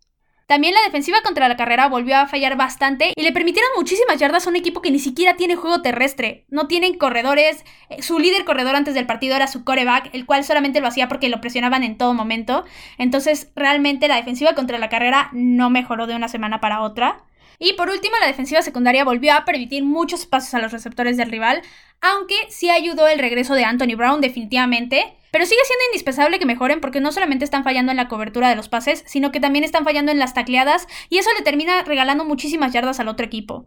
También 0.47 0.75
la 0.75 0.83
defensiva 0.83 1.23
contra 1.23 1.49
la 1.49 1.57
carrera 1.57 1.89
volvió 1.89 2.19
a 2.19 2.27
fallar 2.27 2.57
bastante 2.57 3.15
y 3.17 3.23
le 3.23 3.33
permitieron 3.33 3.71
muchísimas 3.77 4.19
yardas 4.19 4.47
a 4.47 4.51
un 4.51 4.57
equipo 4.57 4.83
que 4.83 4.91
ni 4.91 4.99
siquiera 4.99 5.37
tiene 5.37 5.57
juego 5.57 5.81
terrestre. 5.81 6.45
No 6.49 6.67
tienen 6.67 6.99
corredores. 6.99 7.65
Eh, 7.89 8.03
su 8.03 8.19
líder 8.19 8.45
corredor 8.45 8.77
antes 8.77 8.93
del 8.95 9.07
partido 9.07 9.37
era 9.37 9.47
su 9.47 9.65
coreback, 9.65 10.11
el 10.13 10.27
cual 10.27 10.45
solamente 10.45 10.83
lo 10.83 10.89
hacía 10.89 11.09
porque 11.09 11.31
lo 11.31 11.41
presionaban 11.41 11.83
en 11.83 11.97
todo 11.97 12.13
momento. 12.13 12.65
Entonces, 12.99 13.53
realmente 13.57 14.07
la 14.07 14.17
defensiva 14.17 14.55
contra 14.55 14.77
la 14.77 14.91
carrera 14.91 15.31
no 15.33 15.71
mejoró 15.71 16.07
de 16.07 16.15
una 16.15 16.29
semana 16.29 16.61
para 16.61 16.83
otra. 16.83 17.25
Y 17.59 17.75
por 17.75 17.89
último, 17.89 18.17
la 18.21 18.27
defensiva 18.27 18.63
secundaria 18.63 19.05
volvió 19.05 19.35
a 19.35 19.45
permitir 19.45 19.85
muchos 19.85 20.27
pasos 20.27 20.55
a 20.55 20.61
los 20.61 20.73
receptores 20.73 21.17
del 21.17 21.31
rival, 21.31 21.63
aunque 22.01 22.35
sí 22.49 22.71
ayudó 22.71 23.07
el 23.07 23.19
regreso 23.19 23.55
de 23.55 23.65
Anthony 23.65 23.97
Brown 23.97 24.21
definitivamente. 24.21 25.17
Pero 25.31 25.47
sigue 25.47 25.61
siendo 25.65 25.85
indispensable 25.91 26.39
que 26.39 26.47
mejoren 26.47 26.81
porque 26.81 27.01
no 27.01 27.11
solamente 27.11 27.45
están 27.45 27.65
fallando 27.65 27.91
en 27.91 27.97
la 27.97 28.09
cobertura 28.09 28.49
de 28.49 28.57
los 28.57 28.69
pases, 28.69 29.03
sino 29.07 29.33
que 29.33 29.41
también 29.41 29.65
están 29.65 29.85
fallando 29.85 30.13
en 30.13 30.19
las 30.19 30.35
tacleadas 30.35 30.87
y 31.09 31.19
eso 31.19 31.31
le 31.37 31.43
termina 31.43 31.83
regalando 31.83 32.25
muchísimas 32.25 32.73
yardas 32.73 33.01
al 33.01 33.09
otro 33.09 33.27
equipo. 33.27 33.67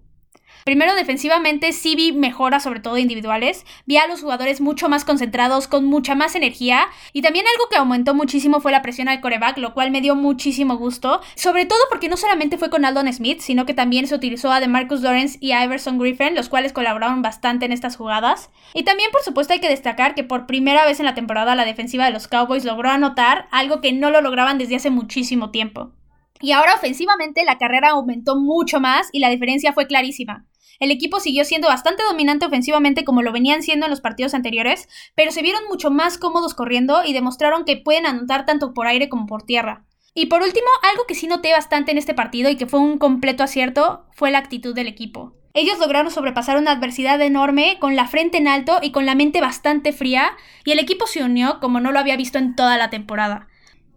Primero, 0.67 0.95
defensivamente, 0.95 1.71
sí 1.71 1.95
vi 1.95 2.11
mejoras, 2.11 2.63
sobre 2.63 2.81
todo 2.81 2.97
individuales. 2.97 3.65
Vi 3.85 3.95
a 3.95 4.05
los 4.05 4.19
jugadores 4.19 4.59
mucho 4.59 4.89
más 4.89 5.05
concentrados, 5.05 5.69
con 5.69 5.85
mucha 5.85 6.13
más 6.13 6.35
energía. 6.35 6.89
Y 7.13 7.21
también 7.21 7.45
algo 7.47 7.69
que 7.69 7.77
aumentó 7.77 8.13
muchísimo 8.13 8.59
fue 8.59 8.73
la 8.73 8.81
presión 8.81 9.07
al 9.07 9.21
coreback, 9.21 9.59
lo 9.59 9.73
cual 9.73 9.91
me 9.91 10.01
dio 10.01 10.13
muchísimo 10.15 10.75
gusto. 10.75 11.21
Sobre 11.35 11.65
todo 11.65 11.79
porque 11.89 12.09
no 12.09 12.17
solamente 12.17 12.57
fue 12.57 12.69
con 12.69 12.83
Aldon 12.83 13.13
Smith, 13.13 13.39
sino 13.39 13.65
que 13.65 13.73
también 13.73 14.07
se 14.07 14.15
utilizó 14.15 14.51
a 14.51 14.59
DeMarcus 14.59 14.99
Lawrence 14.99 15.37
y 15.39 15.53
a 15.53 15.63
Iverson 15.63 15.99
Griffin, 15.99 16.35
los 16.35 16.49
cuales 16.49 16.73
colaboraron 16.73 17.21
bastante 17.21 17.65
en 17.65 17.71
estas 17.71 17.95
jugadas. 17.95 18.49
Y 18.73 18.83
también, 18.83 19.09
por 19.13 19.21
supuesto, 19.21 19.53
hay 19.53 19.61
que 19.61 19.69
destacar 19.69 20.15
que 20.15 20.25
por 20.25 20.47
primera 20.47 20.83
vez 20.83 20.99
en 20.99 21.05
la 21.05 21.15
temporada 21.15 21.55
la 21.55 21.63
defensiva 21.63 22.03
de 22.03 22.11
los 22.11 22.27
Cowboys 22.27 22.65
logró 22.65 22.89
anotar 22.89 23.47
algo 23.51 23.79
que 23.79 23.93
no 23.93 24.11
lo 24.11 24.19
lograban 24.19 24.57
desde 24.57 24.75
hace 24.75 24.89
muchísimo 24.89 25.49
tiempo. 25.49 25.93
Y 26.41 26.51
ahora 26.51 26.75
ofensivamente 26.75 27.45
la 27.45 27.57
carrera 27.57 27.91
aumentó 27.91 28.35
mucho 28.35 28.81
más 28.81 29.07
y 29.13 29.19
la 29.19 29.29
diferencia 29.29 29.71
fue 29.71 29.87
clarísima. 29.87 30.45
El 30.79 30.91
equipo 30.91 31.19
siguió 31.19 31.43
siendo 31.43 31.67
bastante 31.67 32.03
dominante 32.03 32.45
ofensivamente 32.45 33.03
como 33.03 33.21
lo 33.21 33.31
venían 33.31 33.63
siendo 33.63 33.85
en 33.85 33.89
los 33.89 34.01
partidos 34.01 34.33
anteriores, 34.33 34.87
pero 35.15 35.31
se 35.31 35.41
vieron 35.41 35.63
mucho 35.67 35.89
más 35.89 36.17
cómodos 36.17 36.53
corriendo 36.53 37.03
y 37.03 37.13
demostraron 37.13 37.65
que 37.65 37.77
pueden 37.77 38.05
anotar 38.05 38.45
tanto 38.45 38.73
por 38.73 38.87
aire 38.87 39.09
como 39.09 39.25
por 39.25 39.43
tierra. 39.43 39.85
Y 40.13 40.27
por 40.27 40.41
último, 40.41 40.67
algo 40.89 41.05
que 41.07 41.15
sí 41.15 41.27
noté 41.27 41.51
bastante 41.51 41.91
en 41.91 41.97
este 41.97 42.13
partido 42.13 42.49
y 42.49 42.55
que 42.55 42.65
fue 42.65 42.79
un 42.79 42.97
completo 42.97 43.43
acierto 43.43 44.05
fue 44.13 44.31
la 44.31 44.39
actitud 44.39 44.73
del 44.73 44.87
equipo. 44.87 45.33
Ellos 45.53 45.79
lograron 45.79 46.11
sobrepasar 46.11 46.57
una 46.57 46.71
adversidad 46.71 47.19
enorme 47.21 47.77
con 47.79 47.95
la 47.95 48.07
frente 48.07 48.37
en 48.37 48.47
alto 48.47 48.79
y 48.81 48.91
con 48.91 49.05
la 49.05 49.15
mente 49.15 49.41
bastante 49.41 49.91
fría, 49.91 50.31
y 50.65 50.71
el 50.71 50.79
equipo 50.79 51.07
se 51.07 51.23
unió 51.23 51.59
como 51.59 51.79
no 51.79 51.91
lo 51.91 51.99
había 51.99 52.17
visto 52.17 52.37
en 52.37 52.55
toda 52.55 52.77
la 52.77 52.91
temporada. 52.91 53.47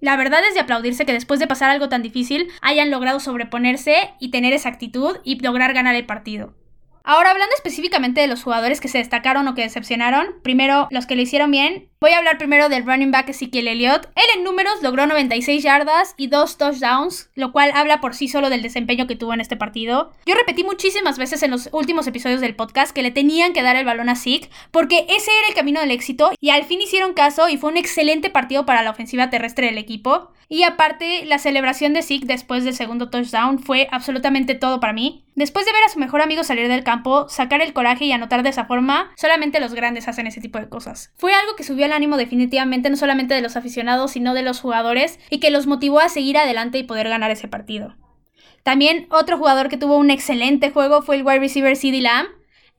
La 0.01 0.17
verdad 0.17 0.41
es 0.49 0.55
de 0.55 0.61
aplaudirse 0.61 1.05
que 1.05 1.13
después 1.13 1.41
de 1.41 1.47
pasar 1.47 1.69
algo 1.69 1.91
tan 1.91 2.03
difícil 2.03 2.49
hayan 2.63 2.91
logrado 2.91 3.21
sobreponerse 3.21 4.15
y 4.19 4.31
tener 4.31 4.55
esa 4.55 4.71
actitud 4.71 5.19
y 5.25 5.39
lograr 5.41 5.75
ganar 5.75 5.95
el 5.95 6.07
partido. 6.07 6.55
Ahora, 7.05 7.31
hablando 7.31 7.55
específicamente 7.55 8.21
de 8.21 8.27
los 8.27 8.43
jugadores 8.43 8.81
que 8.81 8.89
se 8.89 8.99
destacaron 8.99 9.47
o 9.49 9.55
que 9.55 9.63
decepcionaron, 9.63 10.41
primero 10.43 10.89
los 10.91 11.07
que 11.07 11.17
le 11.17 11.23
hicieron 11.23 11.51
bien, 11.51 11.90
voy 12.03 12.13
a 12.13 12.19
hablar 12.19 12.39
primero 12.39 12.71
del 12.71 12.87
running 12.87 13.11
back 13.11 13.29
Ezekiel 13.29 13.69
Elliott. 13.69 14.07
Él 14.17 14.25
en 14.35 14.43
números 14.43 14.83
logró 14.83 15.07
96 15.07 15.63
yardas 15.63 16.15
y 16.17 16.29
2 16.29 16.57
touchdowns, 16.57 17.29
lo 17.35 17.53
cual 17.53 17.73
habla 17.75 18.01
por 18.01 18.15
sí 18.15 18.27
solo 18.27 18.49
del 18.49 18.63
desempeño 18.63 19.07
que 19.07 19.17
tuvo 19.17 19.35
en 19.35 19.43
este 19.43 19.57
partido. 19.57 20.11
Yo 20.25 20.35
repetí 20.35 20.65
muchísimas 20.65 21.19
veces 21.19 21.43
en 21.43 21.51
los 21.51 21.69
últimos 21.73 22.07
episodios 22.07 22.41
del 22.41 22.57
podcast 22.57 22.93
que 22.95 23.03
le 23.03 23.11
tenían 23.11 23.53
que 23.53 23.63
dar 23.63 23.77
el 23.77 23.85
balón 23.85 24.09
a 24.09 24.17
Zeke, 24.17 24.49
porque 24.71 25.05
ese 25.11 25.31
era 25.31 25.49
el 25.51 25.55
camino 25.55 25.81
del 25.81 25.91
éxito 25.91 26.31
y 26.41 26.49
al 26.49 26.65
fin 26.65 26.81
hicieron 26.81 27.13
caso 27.13 27.51
y 27.51 27.59
fue 27.59 27.71
un 27.71 27.77
excelente 27.77 28.31
partido 28.31 28.65
para 28.65 28.83
la 28.83 28.93
ofensiva 28.93 29.29
terrestre 29.29 29.67
del 29.67 29.77
equipo. 29.77 30.33
Y 30.53 30.65
aparte, 30.65 31.25
la 31.27 31.39
celebración 31.39 31.93
de 31.93 32.03
Zeke 32.03 32.27
después 32.27 32.65
del 32.65 32.75
segundo 32.75 33.09
touchdown 33.09 33.61
fue 33.61 33.87
absolutamente 33.93 34.57
todo 34.57 34.81
para 34.81 34.93
mí. 34.93 35.25
Después 35.37 35.65
de 35.65 35.73
ver 35.73 35.85
a 35.85 35.89
su 35.89 36.01
mejor 36.01 36.23
amigo 36.23 36.43
salir 36.43 36.67
del 36.67 36.83
campo, 36.83 37.29
sacar 37.29 37.63
el 37.63 37.73
coraje 37.73 38.07
y 38.07 38.13
anotar 38.13 38.43
de 38.43 38.49
esa 38.49 38.65
forma, 38.65 39.13
solamente 39.17 39.61
los 39.61 39.75
grandes 39.75 40.09
hacen 40.09 40.27
ese 40.27 40.41
tipo 40.41 40.59
de 40.59 40.69
cosas. 40.69 41.13
Fue 41.17 41.33
algo 41.33 41.55
que 41.55 41.63
subió 41.63 41.87
el 41.91 41.97
ánimo 41.97 42.17
definitivamente 42.17 42.91
no 42.91 42.97
solamente 42.97 43.35
de 43.35 43.43
los 43.43 43.57
aficionados, 43.57 44.13
sino 44.13 44.35
de 44.35 44.43
los 44.43 44.61
jugadores 44.61 45.19
y 45.29 45.39
que 45.41 45.51
los 45.51 45.67
motivó 45.67 46.01
a 46.01 46.09
seguir 46.09 46.39
adelante 46.39 46.79
y 46.79 46.85
poder 46.85 47.09
ganar 47.09 47.31
ese 47.31 47.49
partido. 47.49 47.95
También 48.63 49.07
otro 49.11 49.39
jugador 49.39 49.69
que 49.69 49.77
tuvo 49.77 49.97
un 49.97 50.11
excelente 50.11 50.71
juego 50.71 51.03
fue 51.03 51.17
el 51.17 51.25
wide 51.25 51.41
receiver 51.41 51.77
CeeDee 51.77 52.03
Lamb, 52.03 52.29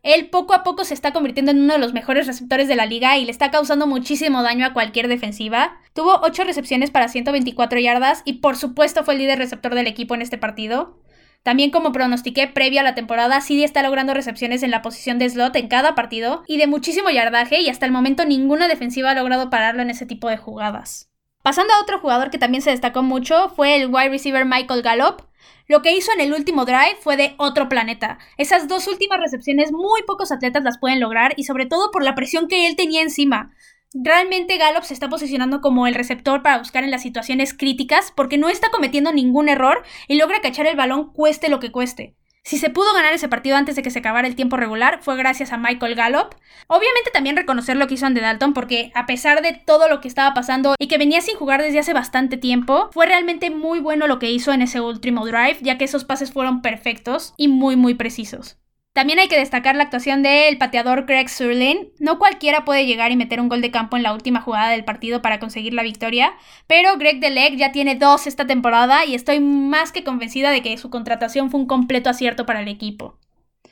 él 0.03 0.29
poco 0.29 0.53
a 0.53 0.63
poco 0.63 0.83
se 0.83 0.95
está 0.95 1.13
convirtiendo 1.13 1.51
en 1.51 1.61
uno 1.61 1.73
de 1.73 1.79
los 1.79 1.93
mejores 1.93 2.25
receptores 2.25 2.67
de 2.67 2.75
la 2.75 2.87
liga 2.87 3.17
y 3.17 3.25
le 3.25 3.31
está 3.31 3.51
causando 3.51 3.85
muchísimo 3.85 4.41
daño 4.41 4.65
a 4.65 4.73
cualquier 4.73 5.07
defensiva. 5.07 5.77
Tuvo 5.93 6.19
8 6.23 6.43
recepciones 6.43 6.89
para 6.89 7.07
124 7.07 7.79
yardas 7.79 8.23
y 8.25 8.33
por 8.33 8.55
supuesto 8.55 9.03
fue 9.03 9.13
el 9.13 9.19
líder 9.19 9.37
receptor 9.37 9.75
del 9.75 9.87
equipo 9.87 10.15
en 10.15 10.23
este 10.23 10.39
partido. 10.39 10.97
También 11.43 11.71
como 11.71 11.91
pronostiqué 11.91 12.47
previo 12.47 12.81
a 12.81 12.83
la 12.83 12.93
temporada, 12.93 13.41
CD 13.41 13.63
está 13.63 13.81
logrando 13.81 14.13
recepciones 14.13 14.61
en 14.61 14.69
la 14.69 14.83
posición 14.83 15.17
de 15.17 15.27
slot 15.27 15.55
en 15.55 15.67
cada 15.67 15.95
partido 15.95 16.43
y 16.47 16.57
de 16.57 16.67
muchísimo 16.67 17.09
yardaje 17.09 17.61
y 17.61 17.69
hasta 17.69 17.87
el 17.87 17.91
momento 17.91 18.25
ninguna 18.25 18.67
defensiva 18.67 19.11
ha 19.11 19.15
logrado 19.15 19.49
pararlo 19.49 19.81
en 19.81 19.89
ese 19.89 20.05
tipo 20.05 20.29
de 20.29 20.37
jugadas. 20.37 21.09
Pasando 21.41 21.73
a 21.73 21.81
otro 21.81 21.99
jugador 21.99 22.29
que 22.29 22.37
también 22.37 22.61
se 22.61 22.69
destacó 22.69 23.01
mucho 23.01 23.49
fue 23.49 23.75
el 23.75 23.87
wide 23.87 24.09
receiver 24.09 24.45
Michael 24.45 24.83
Gallup. 24.83 25.23
Lo 25.67 25.81
que 25.81 25.95
hizo 25.95 26.11
en 26.13 26.21
el 26.21 26.33
último 26.33 26.65
drive 26.65 26.97
fue 26.99 27.17
de 27.17 27.33
otro 27.37 27.67
planeta. 27.67 28.19
Esas 28.37 28.67
dos 28.67 28.87
últimas 28.87 29.19
recepciones 29.19 29.71
muy 29.71 30.03
pocos 30.03 30.31
atletas 30.31 30.63
las 30.63 30.77
pueden 30.77 30.99
lograr 30.99 31.33
y 31.37 31.45
sobre 31.45 31.65
todo 31.65 31.89
por 31.89 32.03
la 32.03 32.13
presión 32.13 32.47
que 32.47 32.67
él 32.67 32.75
tenía 32.75 33.01
encima. 33.01 33.51
Realmente 33.93 34.57
Gallup 34.57 34.83
se 34.83 34.93
está 34.93 35.09
posicionando 35.09 35.59
como 35.59 35.85
el 35.85 35.95
receptor 35.95 36.41
para 36.41 36.59
buscar 36.59 36.85
en 36.85 36.91
las 36.91 37.01
situaciones 37.01 37.53
críticas 37.53 38.13
porque 38.15 38.37
no 38.37 38.47
está 38.47 38.69
cometiendo 38.71 39.11
ningún 39.11 39.49
error 39.49 39.83
y 40.07 40.17
logra 40.17 40.39
cachar 40.39 40.65
el 40.65 40.77
balón 40.77 41.11
cueste 41.11 41.49
lo 41.49 41.59
que 41.59 41.73
cueste. 41.73 42.15
Si 42.43 42.57
se 42.57 42.69
pudo 42.69 42.93
ganar 42.93 43.13
ese 43.13 43.27
partido 43.27 43.57
antes 43.57 43.75
de 43.75 43.83
que 43.83 43.91
se 43.91 43.99
acabara 43.99 44.27
el 44.27 44.35
tiempo 44.35 44.55
regular, 44.55 44.99
fue 45.03 45.17
gracias 45.17 45.51
a 45.51 45.57
Michael 45.57 45.95
Gallup. 45.95 46.33
Obviamente 46.67 47.11
también 47.13 47.35
reconocer 47.35 47.75
lo 47.75 47.87
que 47.87 47.95
hizo 47.95 48.05
Andy 48.05 48.21
Dalton, 48.21 48.53
porque 48.53 48.91
a 48.95 49.05
pesar 49.05 49.41
de 49.41 49.53
todo 49.53 49.89
lo 49.89 49.99
que 49.99 50.07
estaba 50.07 50.33
pasando 50.33 50.75
y 50.79 50.87
que 50.87 50.97
venía 50.97 51.19
sin 51.19 51.35
jugar 51.35 51.61
desde 51.61 51.79
hace 51.79 51.93
bastante 51.93 52.37
tiempo, 52.37 52.89
fue 52.93 53.05
realmente 53.05 53.49
muy 53.51 53.79
bueno 53.79 54.07
lo 54.07 54.19
que 54.19 54.31
hizo 54.31 54.53
en 54.53 54.61
ese 54.61 54.79
último 54.79 55.25
drive, 55.25 55.57
ya 55.61 55.77
que 55.77 55.85
esos 55.85 56.05
pases 56.05 56.31
fueron 56.31 56.61
perfectos 56.61 57.33
y 57.37 57.49
muy 57.49 57.75
muy 57.75 57.93
precisos. 57.93 58.60
También 58.93 59.19
hay 59.19 59.29
que 59.29 59.39
destacar 59.39 59.77
la 59.77 59.83
actuación 59.83 60.21
del 60.21 60.57
pateador 60.57 61.05
Greg 61.05 61.29
Surlin. 61.29 61.93
No 61.99 62.19
cualquiera 62.19 62.65
puede 62.65 62.85
llegar 62.85 63.11
y 63.11 63.15
meter 63.15 63.39
un 63.39 63.47
gol 63.47 63.61
de 63.61 63.71
campo 63.71 63.95
en 63.95 64.03
la 64.03 64.13
última 64.13 64.41
jugada 64.41 64.71
del 64.71 64.83
partido 64.83 65.21
para 65.21 65.39
conseguir 65.39 65.73
la 65.73 65.83
victoria, 65.83 66.33
pero 66.67 66.97
Greg 66.97 67.21
Deleg 67.21 67.55
ya 67.55 67.71
tiene 67.71 67.95
dos 67.95 68.27
esta 68.27 68.47
temporada 68.47 69.05
y 69.05 69.15
estoy 69.15 69.39
más 69.39 69.93
que 69.93 70.03
convencida 70.03 70.51
de 70.51 70.61
que 70.61 70.77
su 70.77 70.89
contratación 70.89 71.49
fue 71.49 71.61
un 71.61 71.67
completo 71.67 72.09
acierto 72.09 72.45
para 72.45 72.61
el 72.61 72.67
equipo. 72.67 73.17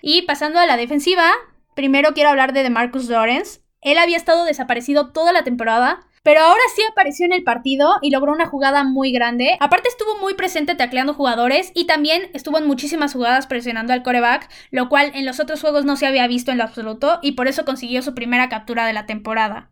Y 0.02 0.22
pasando 0.22 0.58
a 0.60 0.66
la 0.66 0.78
defensiva, 0.78 1.30
primero 1.76 2.14
quiero 2.14 2.30
hablar 2.30 2.54
de 2.54 2.64
DeMarcus 2.64 3.10
Lawrence. 3.10 3.60
Él 3.82 3.98
había 3.98 4.16
estado 4.16 4.46
desaparecido 4.46 5.12
toda 5.12 5.34
la 5.34 5.44
temporada, 5.44 6.00
pero 6.24 6.42
ahora 6.42 6.62
sí 6.76 6.82
apareció 6.90 7.26
en 7.26 7.34
el 7.34 7.44
partido 7.44 7.98
y 8.02 8.12
logró 8.12 8.32
una 8.32 8.48
jugada 8.48 8.84
muy 8.84 9.12
grande. 9.12 9.58
Aparte 9.60 9.90
estuvo 9.90 10.18
muy 10.18 10.34
presente 10.34 10.76
tacleando 10.76 11.14
jugadores 11.14 11.72
y 11.76 11.86
también 11.86 12.30
estuvo 12.34 12.58
en 12.58 12.68
muchísimas 12.68 13.14
jugadas 13.14 13.48
presionando 13.48 13.94
al 13.94 14.04
coreback, 14.04 14.50
lo 14.72 14.90
cual 14.90 15.12
en 15.16 15.26
los 15.26 15.40
otros 15.40 15.62
juegos 15.62 15.86
no 15.86 15.96
se 15.96 16.08
había 16.08 16.28
visto 16.28 16.52
en 16.52 16.58
lo 16.58 16.64
absoluto 16.64 17.20
y 17.22 17.34
por 17.34 17.48
eso 17.48 17.66
consiguió 17.66 18.02
su 18.02 18.14
primera 18.14 18.50
captura 18.50 18.86
de 18.86 18.94
la 18.94 19.06
temporada. 19.06 19.70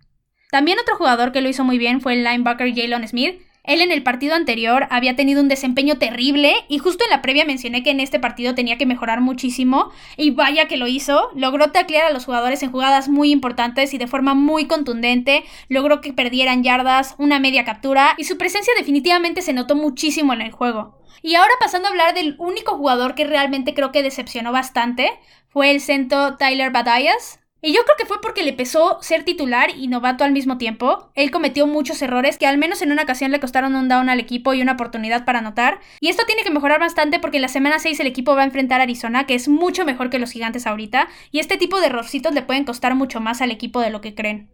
También 0.51 0.79
otro 0.79 0.95
jugador 0.95 1.31
que 1.31 1.41
lo 1.41 1.49
hizo 1.49 1.63
muy 1.63 1.77
bien 1.77 2.01
fue 2.01 2.13
el 2.13 2.23
linebacker 2.23 2.73
Jalen 2.73 3.07
Smith. 3.07 3.41
Él 3.67 3.81
en 3.81 3.91
el 3.91 4.01
partido 4.01 4.33
anterior 4.33 4.87
había 4.89 5.17
tenido 5.17 5.41
un 5.41 5.49
desempeño 5.49 5.97
terrible 5.97 6.55
y 6.69 6.77
justo 6.77 7.03
en 7.03 7.11
la 7.11 7.21
previa 7.21 7.43
mencioné 7.43 7.83
que 7.83 7.91
en 7.91 7.99
este 7.99 8.17
partido 8.17 8.55
tenía 8.55 8.77
que 8.77 8.85
mejorar 8.85 9.19
muchísimo 9.19 9.91
y 10.15 10.31
vaya 10.31 10.69
que 10.69 10.77
lo 10.77 10.87
hizo, 10.87 11.29
logró 11.35 11.71
taclear 11.71 12.05
a 12.05 12.13
los 12.13 12.23
jugadores 12.23 12.63
en 12.63 12.71
jugadas 12.71 13.09
muy 13.09 13.29
importantes 13.29 13.93
y 13.93 13.97
de 13.97 14.07
forma 14.07 14.33
muy 14.33 14.67
contundente, 14.67 15.43
logró 15.67 15.99
que 15.99 16.13
perdieran 16.13 16.63
yardas, 16.63 17.15
una 17.17 17.39
media 17.39 17.65
captura 17.65 18.15
y 18.17 18.23
su 18.23 18.37
presencia 18.37 18.73
definitivamente 18.77 19.41
se 19.41 19.51
notó 19.51 19.75
muchísimo 19.75 20.31
en 20.31 20.41
el 20.41 20.51
juego. 20.51 20.97
Y 21.21 21.35
ahora 21.35 21.51
pasando 21.59 21.89
a 21.89 21.91
hablar 21.91 22.13
del 22.13 22.35
único 22.39 22.77
jugador 22.77 23.15
que 23.15 23.25
realmente 23.25 23.73
creo 23.73 23.91
que 23.91 24.01
decepcionó 24.01 24.53
bastante, 24.53 25.09
fue 25.49 25.71
el 25.71 25.81
centro 25.81 26.37
Tyler 26.37 26.71
Badayas. 26.71 27.41
Y 27.59 27.73
yo 27.73 27.83
creo 27.85 27.97
que 27.97 28.05
fue 28.05 28.21
porque 28.21 28.43
le 28.43 28.53
pesó 28.53 28.99
ser 29.01 29.23
titular 29.23 29.71
y 29.75 29.87
novato 29.87 30.23
al 30.23 30.31
mismo 30.31 30.59
tiempo. 30.59 31.09
Él 31.15 31.31
cometió 31.31 31.65
muchos 31.65 32.01
errores 32.03 32.37
que 32.37 32.45
al 32.45 32.59
menos 32.59 32.83
en 32.83 32.91
una 32.91 33.01
ocasión 33.01 33.31
le 33.31 33.39
costaron 33.39 33.75
un 33.75 33.87
down 33.87 34.09
al 34.09 34.19
equipo 34.19 34.53
y 34.53 34.61
una 34.61 34.73
oportunidad 34.73 35.25
para 35.25 35.39
anotar. 35.39 35.79
Y 35.99 36.09
esto 36.09 36.23
tiene 36.27 36.43
que 36.43 36.51
mejorar 36.51 36.79
bastante 36.79 37.19
porque 37.19 37.37
en 37.37 37.41
la 37.41 37.47
semana 37.47 37.79
6 37.79 37.99
el 37.99 38.07
equipo 38.07 38.35
va 38.35 38.43
a 38.43 38.45
enfrentar 38.45 38.79
a 38.79 38.83
Arizona, 38.83 39.25
que 39.25 39.33
es 39.33 39.47
mucho 39.47 39.85
mejor 39.85 40.11
que 40.11 40.19
los 40.19 40.31
gigantes 40.31 40.67
ahorita. 40.67 41.07
Y 41.31 41.39
este 41.39 41.57
tipo 41.57 41.79
de 41.79 41.87
errorcitos 41.87 42.33
le 42.33 42.43
pueden 42.43 42.63
costar 42.63 42.93
mucho 42.93 43.21
más 43.21 43.41
al 43.41 43.49
equipo 43.49 43.81
de 43.81 43.89
lo 43.89 44.01
que 44.01 44.13
creen. 44.13 44.51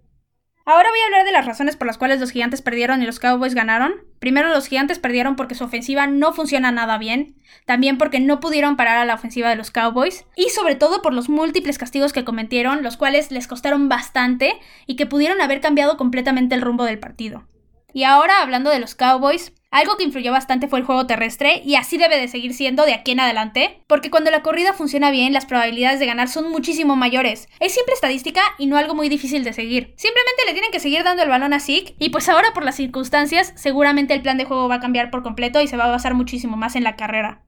Ahora 0.65 0.89
voy 0.89 0.99
a 0.99 1.05
hablar 1.05 1.25
de 1.25 1.33
las 1.33 1.45
razones 1.45 1.75
por 1.75 1.87
las 1.87 1.97
cuales 1.97 2.21
los 2.21 2.31
gigantes 2.31 2.61
perdieron 2.61 3.03
y 3.03 3.05
los 3.05 3.19
Cowboys 3.19 3.53
ganaron. 3.53 3.95
Primero, 4.19 4.47
los 4.47 4.67
gigantes 4.67 4.97
perdieron 4.97 5.35
porque 5.35 5.55
su 5.55 5.65
ofensiva 5.65 6.07
no 6.07 6.31
funciona 6.31 6.71
nada 6.71 6.97
bien. 6.97 7.35
También 7.65 7.97
porque 7.97 8.21
no 8.21 8.39
pudieron 8.39 8.77
parar 8.77 8.97
a 8.97 9.03
la 9.03 9.15
ofensiva 9.15 9.49
de 9.49 9.57
los 9.57 9.71
Cowboys. 9.71 10.25
Y 10.37 10.49
sobre 10.49 10.75
todo 10.75 11.01
por 11.01 11.13
los 11.13 11.27
múltiples 11.27 11.77
castigos 11.77 12.13
que 12.13 12.23
cometieron, 12.23 12.81
los 12.81 12.95
cuales 12.95 13.29
les 13.29 13.47
costaron 13.47 13.89
bastante 13.89 14.57
y 14.87 14.95
que 14.95 15.05
pudieron 15.05 15.41
haber 15.41 15.59
cambiado 15.59 15.97
completamente 15.97 16.55
el 16.55 16.61
rumbo 16.61 16.85
del 16.85 16.99
partido. 16.99 17.45
Y 17.91 18.05
ahora, 18.05 18.41
hablando 18.41 18.69
de 18.69 18.79
los 18.79 18.95
Cowboys, 18.95 19.51
algo 19.73 19.97
que 19.97 20.03
influyó 20.03 20.31
bastante 20.31 20.67
fue 20.67 20.77
el 20.77 20.85
juego 20.85 21.07
terrestre 21.07 21.63
y 21.65 21.75
así 21.75 21.97
debe 21.97 22.19
de 22.19 22.27
seguir 22.27 22.53
siendo 22.53 22.85
de 22.85 22.93
aquí 22.93 23.11
en 23.11 23.19
adelante, 23.19 23.83
porque 23.87 24.11
cuando 24.11 24.29
la 24.29 24.43
corrida 24.43 24.73
funciona 24.73 25.09
bien, 25.09 25.33
las 25.33 25.47
probabilidades 25.47 25.99
de 25.99 26.05
ganar 26.05 26.29
son 26.29 26.51
muchísimo 26.51 26.95
mayores. 26.95 27.49
Es 27.59 27.73
simple 27.73 27.95
estadística 27.95 28.41
y 28.59 28.67
no 28.67 28.77
algo 28.77 28.93
muy 28.93 29.09
difícil 29.09 29.43
de 29.43 29.51
seguir. 29.51 29.95
Simplemente 29.97 30.43
le 30.45 30.53
tienen 30.53 30.71
que 30.71 30.79
seguir 30.79 31.03
dando 31.03 31.23
el 31.23 31.29
balón 31.29 31.53
a 31.53 31.59
Zeke 31.59 31.95
y 31.97 32.09
pues 32.09 32.29
ahora 32.29 32.53
por 32.53 32.63
las 32.63 32.75
circunstancias, 32.75 33.51
seguramente 33.55 34.13
el 34.13 34.21
plan 34.21 34.37
de 34.37 34.45
juego 34.45 34.67
va 34.67 34.75
a 34.75 34.79
cambiar 34.79 35.09
por 35.09 35.23
completo 35.23 35.59
y 35.59 35.67
se 35.67 35.75
va 35.75 35.85
a 35.85 35.89
basar 35.89 36.13
muchísimo 36.13 36.55
más 36.55 36.75
en 36.75 36.83
la 36.83 36.95
carrera. 36.95 37.43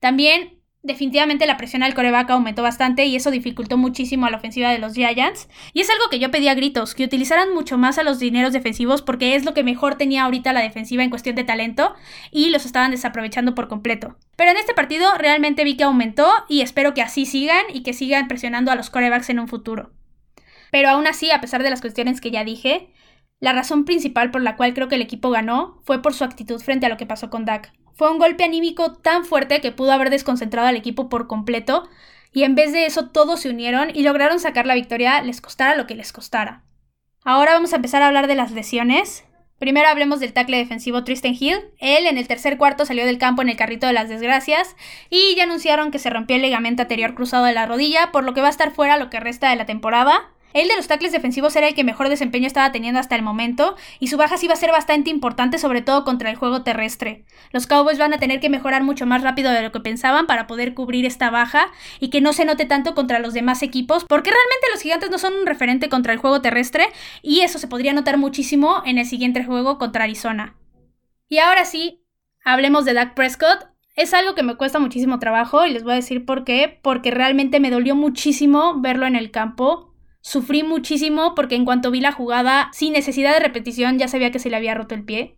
También 0.00 0.61
definitivamente 0.82 1.46
la 1.46 1.56
presión 1.56 1.82
al 1.82 1.94
coreback 1.94 2.30
aumentó 2.30 2.62
bastante 2.62 3.04
y 3.04 3.14
eso 3.14 3.30
dificultó 3.30 3.76
muchísimo 3.76 4.26
a 4.26 4.30
la 4.30 4.36
ofensiva 4.36 4.70
de 4.70 4.78
los 4.78 4.94
Giants. 4.94 5.48
Y 5.72 5.80
es 5.80 5.90
algo 5.90 6.04
que 6.10 6.18
yo 6.18 6.30
pedí 6.30 6.48
a 6.48 6.54
gritos, 6.54 6.94
que 6.94 7.04
utilizaran 7.04 7.54
mucho 7.54 7.78
más 7.78 7.98
a 7.98 8.02
los 8.02 8.18
dineros 8.18 8.52
defensivos 8.52 9.02
porque 9.02 9.34
es 9.34 9.44
lo 9.44 9.54
que 9.54 9.64
mejor 9.64 9.94
tenía 9.94 10.24
ahorita 10.24 10.52
la 10.52 10.60
defensiva 10.60 11.02
en 11.02 11.10
cuestión 11.10 11.36
de 11.36 11.44
talento 11.44 11.94
y 12.30 12.50
los 12.50 12.66
estaban 12.66 12.90
desaprovechando 12.90 13.54
por 13.54 13.68
completo. 13.68 14.16
Pero 14.36 14.50
en 14.50 14.56
este 14.56 14.74
partido 14.74 15.08
realmente 15.18 15.64
vi 15.64 15.76
que 15.76 15.84
aumentó 15.84 16.28
y 16.48 16.62
espero 16.62 16.94
que 16.94 17.02
así 17.02 17.26
sigan 17.26 17.64
y 17.72 17.82
que 17.82 17.92
sigan 17.92 18.28
presionando 18.28 18.70
a 18.72 18.74
los 18.74 18.90
corebacks 18.90 19.30
en 19.30 19.38
un 19.38 19.48
futuro. 19.48 19.92
Pero 20.72 20.88
aún 20.88 21.06
así, 21.06 21.30
a 21.30 21.40
pesar 21.40 21.62
de 21.62 21.70
las 21.70 21.80
cuestiones 21.80 22.20
que 22.20 22.30
ya 22.30 22.44
dije, 22.44 22.88
la 23.40 23.52
razón 23.52 23.84
principal 23.84 24.30
por 24.30 24.40
la 24.40 24.56
cual 24.56 24.72
creo 24.72 24.88
que 24.88 24.94
el 24.94 25.02
equipo 25.02 25.30
ganó 25.30 25.80
fue 25.84 26.00
por 26.00 26.14
su 26.14 26.24
actitud 26.24 26.60
frente 26.60 26.86
a 26.86 26.88
lo 26.88 26.96
que 26.96 27.06
pasó 27.06 27.28
con 27.28 27.44
Dak. 27.44 27.72
Fue 27.94 28.10
un 28.10 28.18
golpe 28.18 28.44
anímico 28.44 28.92
tan 28.92 29.24
fuerte 29.24 29.60
que 29.60 29.72
pudo 29.72 29.92
haber 29.92 30.10
desconcentrado 30.10 30.68
al 30.68 30.76
equipo 30.76 31.08
por 31.08 31.26
completo, 31.26 31.88
y 32.32 32.44
en 32.44 32.54
vez 32.54 32.72
de 32.72 32.86
eso 32.86 33.10
todos 33.10 33.40
se 33.40 33.50
unieron 33.50 33.90
y 33.94 34.02
lograron 34.02 34.40
sacar 34.40 34.66
la 34.66 34.74
victoria, 34.74 35.20
les 35.22 35.40
costara 35.40 35.76
lo 35.76 35.86
que 35.86 35.94
les 35.94 36.12
costara. 36.12 36.62
Ahora 37.24 37.52
vamos 37.52 37.72
a 37.72 37.76
empezar 37.76 38.02
a 38.02 38.08
hablar 38.08 38.26
de 38.26 38.34
las 38.34 38.50
lesiones. 38.52 39.24
Primero 39.58 39.88
hablemos 39.88 40.18
del 40.18 40.32
tackle 40.32 40.56
defensivo 40.56 41.04
Tristan 41.04 41.36
Hill. 41.38 41.60
Él 41.78 42.06
en 42.06 42.18
el 42.18 42.26
tercer 42.26 42.58
cuarto 42.58 42.84
salió 42.84 43.06
del 43.06 43.18
campo 43.18 43.42
en 43.42 43.48
el 43.48 43.56
carrito 43.56 43.86
de 43.86 43.92
las 43.92 44.08
desgracias 44.08 44.74
y 45.08 45.36
ya 45.36 45.44
anunciaron 45.44 45.92
que 45.92 46.00
se 46.00 46.10
rompió 46.10 46.34
el 46.34 46.42
ligamento 46.42 46.82
anterior 46.82 47.14
cruzado 47.14 47.44
de 47.44 47.52
la 47.52 47.66
rodilla, 47.66 48.10
por 48.10 48.24
lo 48.24 48.34
que 48.34 48.40
va 48.40 48.48
a 48.48 48.50
estar 48.50 48.72
fuera 48.72 48.96
lo 48.96 49.08
que 49.08 49.20
resta 49.20 49.50
de 49.50 49.56
la 49.56 49.66
temporada. 49.66 50.32
El 50.52 50.68
de 50.68 50.76
los 50.76 50.86
tackles 50.86 51.12
defensivos 51.12 51.56
era 51.56 51.68
el 51.68 51.74
que 51.74 51.84
mejor 51.84 52.08
desempeño 52.08 52.46
estaba 52.46 52.72
teniendo 52.72 53.00
hasta 53.00 53.16
el 53.16 53.22
momento, 53.22 53.76
y 53.98 54.08
su 54.08 54.16
baja 54.16 54.36
sí 54.36 54.46
va 54.46 54.54
a 54.54 54.56
ser 54.56 54.70
bastante 54.70 55.10
importante, 55.10 55.58
sobre 55.58 55.82
todo 55.82 56.04
contra 56.04 56.30
el 56.30 56.36
juego 56.36 56.62
terrestre. 56.62 57.24
Los 57.52 57.66
Cowboys 57.66 57.98
van 57.98 58.12
a 58.12 58.18
tener 58.18 58.40
que 58.40 58.50
mejorar 58.50 58.82
mucho 58.82 59.06
más 59.06 59.22
rápido 59.22 59.50
de 59.50 59.62
lo 59.62 59.72
que 59.72 59.80
pensaban 59.80 60.26
para 60.26 60.46
poder 60.46 60.74
cubrir 60.74 61.06
esta 61.06 61.30
baja 61.30 61.68
y 62.00 62.10
que 62.10 62.20
no 62.20 62.32
se 62.32 62.44
note 62.44 62.66
tanto 62.66 62.94
contra 62.94 63.18
los 63.18 63.34
demás 63.34 63.62
equipos, 63.62 64.04
porque 64.04 64.30
realmente 64.30 64.66
los 64.72 64.82
gigantes 64.82 65.10
no 65.10 65.18
son 65.18 65.34
un 65.34 65.46
referente 65.46 65.88
contra 65.88 66.12
el 66.12 66.18
juego 66.18 66.42
terrestre, 66.42 66.86
y 67.22 67.40
eso 67.40 67.58
se 67.58 67.68
podría 67.68 67.92
notar 67.92 68.18
muchísimo 68.18 68.82
en 68.84 68.98
el 68.98 69.06
siguiente 69.06 69.44
juego 69.44 69.78
contra 69.78 70.04
Arizona. 70.04 70.56
Y 71.28 71.38
ahora 71.38 71.64
sí, 71.64 72.04
hablemos 72.44 72.84
de 72.84 72.92
Dak 72.92 73.14
Prescott. 73.14 73.68
Es 73.94 74.14
algo 74.14 74.34
que 74.34 74.42
me 74.42 74.56
cuesta 74.56 74.78
muchísimo 74.78 75.18
trabajo 75.18 75.66
y 75.66 75.70
les 75.70 75.82
voy 75.82 75.92
a 75.92 75.96
decir 75.96 76.24
por 76.24 76.44
qué, 76.44 76.78
porque 76.82 77.10
realmente 77.10 77.60
me 77.60 77.70
dolió 77.70 77.94
muchísimo 77.94 78.80
verlo 78.80 79.06
en 79.06 79.16
el 79.16 79.30
campo 79.30 79.91
Sufrí 80.22 80.62
muchísimo 80.62 81.34
porque 81.34 81.56
en 81.56 81.64
cuanto 81.64 81.90
vi 81.90 82.00
la 82.00 82.12
jugada, 82.12 82.70
sin 82.72 82.92
necesidad 82.92 83.34
de 83.34 83.40
repetición, 83.40 83.98
ya 83.98 84.06
sabía 84.06 84.30
que 84.30 84.38
se 84.38 84.50
le 84.50 84.56
había 84.56 84.74
roto 84.74 84.94
el 84.94 85.04
pie. 85.04 85.36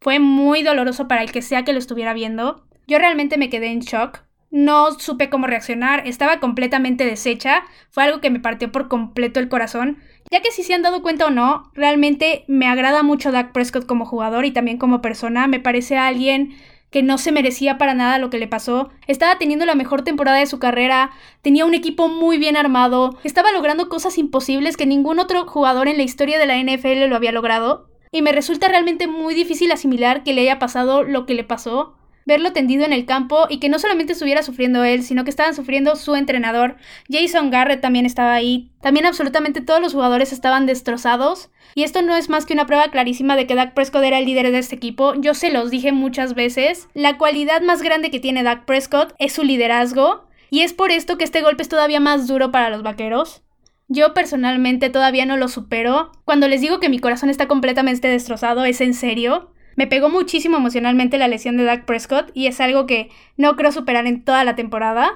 Fue 0.00 0.18
muy 0.18 0.62
doloroso 0.62 1.06
para 1.06 1.22
el 1.22 1.30
que 1.30 1.42
sea 1.42 1.64
que 1.64 1.74
lo 1.74 1.78
estuviera 1.78 2.14
viendo. 2.14 2.66
Yo 2.86 2.98
realmente 2.98 3.36
me 3.36 3.50
quedé 3.50 3.68
en 3.68 3.80
shock. 3.80 4.22
No 4.50 4.92
supe 4.98 5.30
cómo 5.30 5.46
reaccionar, 5.46 6.06
estaba 6.06 6.40
completamente 6.40 7.04
deshecha. 7.04 7.64
Fue 7.90 8.04
algo 8.04 8.20
que 8.20 8.30
me 8.30 8.40
partió 8.40 8.72
por 8.72 8.88
completo 8.88 9.40
el 9.40 9.48
corazón. 9.48 9.98
Ya 10.30 10.40
que 10.40 10.52
si 10.52 10.62
se 10.62 10.72
han 10.72 10.82
dado 10.82 11.02
cuenta 11.02 11.26
o 11.26 11.30
no, 11.30 11.70
realmente 11.74 12.44
me 12.48 12.66
agrada 12.66 13.02
mucho 13.02 13.30
Dak 13.30 13.52
Prescott 13.52 13.84
como 13.84 14.06
jugador 14.06 14.46
y 14.46 14.52
también 14.52 14.78
como 14.78 15.02
persona. 15.02 15.48
Me 15.48 15.60
parece 15.60 15.98
alguien 15.98 16.54
que 16.94 17.02
no 17.02 17.18
se 17.18 17.32
merecía 17.32 17.76
para 17.76 17.92
nada 17.92 18.18
lo 18.18 18.30
que 18.30 18.38
le 18.38 18.46
pasó. 18.46 18.88
Estaba 19.08 19.36
teniendo 19.36 19.66
la 19.66 19.74
mejor 19.74 20.02
temporada 20.02 20.38
de 20.38 20.46
su 20.46 20.60
carrera, 20.60 21.10
tenía 21.42 21.66
un 21.66 21.74
equipo 21.74 22.06
muy 22.06 22.38
bien 22.38 22.56
armado, 22.56 23.18
estaba 23.24 23.50
logrando 23.50 23.88
cosas 23.88 24.16
imposibles 24.16 24.76
que 24.76 24.86
ningún 24.86 25.18
otro 25.18 25.44
jugador 25.44 25.88
en 25.88 25.96
la 25.96 26.04
historia 26.04 26.38
de 26.38 26.46
la 26.46 26.56
NFL 26.56 27.08
lo 27.08 27.16
había 27.16 27.32
logrado. 27.32 27.88
Y 28.12 28.22
me 28.22 28.30
resulta 28.30 28.68
realmente 28.68 29.08
muy 29.08 29.34
difícil 29.34 29.72
asimilar 29.72 30.22
que 30.22 30.34
le 30.34 30.42
haya 30.42 30.60
pasado 30.60 31.02
lo 31.02 31.26
que 31.26 31.34
le 31.34 31.42
pasó 31.42 31.96
verlo 32.26 32.52
tendido 32.52 32.84
en 32.84 32.92
el 32.92 33.06
campo 33.06 33.46
y 33.48 33.58
que 33.58 33.68
no 33.68 33.78
solamente 33.78 34.12
estuviera 34.12 34.42
sufriendo 34.42 34.84
él, 34.84 35.02
sino 35.02 35.24
que 35.24 35.30
estaban 35.30 35.54
sufriendo 35.54 35.96
su 35.96 36.14
entrenador. 36.14 36.76
Jason 37.10 37.50
Garrett 37.50 37.80
también 37.80 38.06
estaba 38.06 38.34
ahí. 38.34 38.70
También 38.80 39.06
absolutamente 39.06 39.60
todos 39.60 39.80
los 39.80 39.92
jugadores 39.92 40.32
estaban 40.32 40.66
destrozados. 40.66 41.50
Y 41.74 41.82
esto 41.82 42.02
no 42.02 42.16
es 42.16 42.28
más 42.28 42.46
que 42.46 42.54
una 42.54 42.66
prueba 42.66 42.90
clarísima 42.90 43.36
de 43.36 43.46
que 43.46 43.54
Dak 43.54 43.74
Prescott 43.74 44.04
era 44.04 44.18
el 44.18 44.26
líder 44.26 44.50
de 44.50 44.58
este 44.58 44.76
equipo. 44.76 45.14
Yo 45.14 45.34
se 45.34 45.50
los 45.50 45.70
dije 45.70 45.92
muchas 45.92 46.34
veces. 46.34 46.88
La 46.94 47.18
cualidad 47.18 47.62
más 47.62 47.82
grande 47.82 48.10
que 48.10 48.20
tiene 48.20 48.42
Dak 48.42 48.64
Prescott 48.64 49.14
es 49.18 49.32
su 49.32 49.42
liderazgo. 49.42 50.28
Y 50.50 50.60
es 50.60 50.72
por 50.72 50.90
esto 50.90 51.18
que 51.18 51.24
este 51.24 51.42
golpe 51.42 51.62
es 51.62 51.68
todavía 51.68 52.00
más 52.00 52.28
duro 52.28 52.52
para 52.52 52.70
los 52.70 52.82
vaqueros. 52.82 53.42
Yo 53.88 54.14
personalmente 54.14 54.88
todavía 54.88 55.26
no 55.26 55.36
lo 55.36 55.48
supero. 55.48 56.12
Cuando 56.24 56.48
les 56.48 56.60
digo 56.60 56.80
que 56.80 56.88
mi 56.88 57.00
corazón 57.00 57.28
está 57.28 57.48
completamente 57.48 58.08
destrozado, 58.08 58.64
es 58.64 58.80
en 58.80 58.94
serio. 58.94 59.50
Me 59.76 59.86
pegó 59.86 60.08
muchísimo 60.08 60.56
emocionalmente 60.56 61.18
la 61.18 61.28
lesión 61.28 61.56
de 61.56 61.64
Dak 61.64 61.84
Prescott 61.84 62.30
y 62.34 62.46
es 62.46 62.60
algo 62.60 62.86
que 62.86 63.10
no 63.36 63.56
creo 63.56 63.72
superar 63.72 64.06
en 64.06 64.24
toda 64.24 64.44
la 64.44 64.56
temporada. 64.56 65.12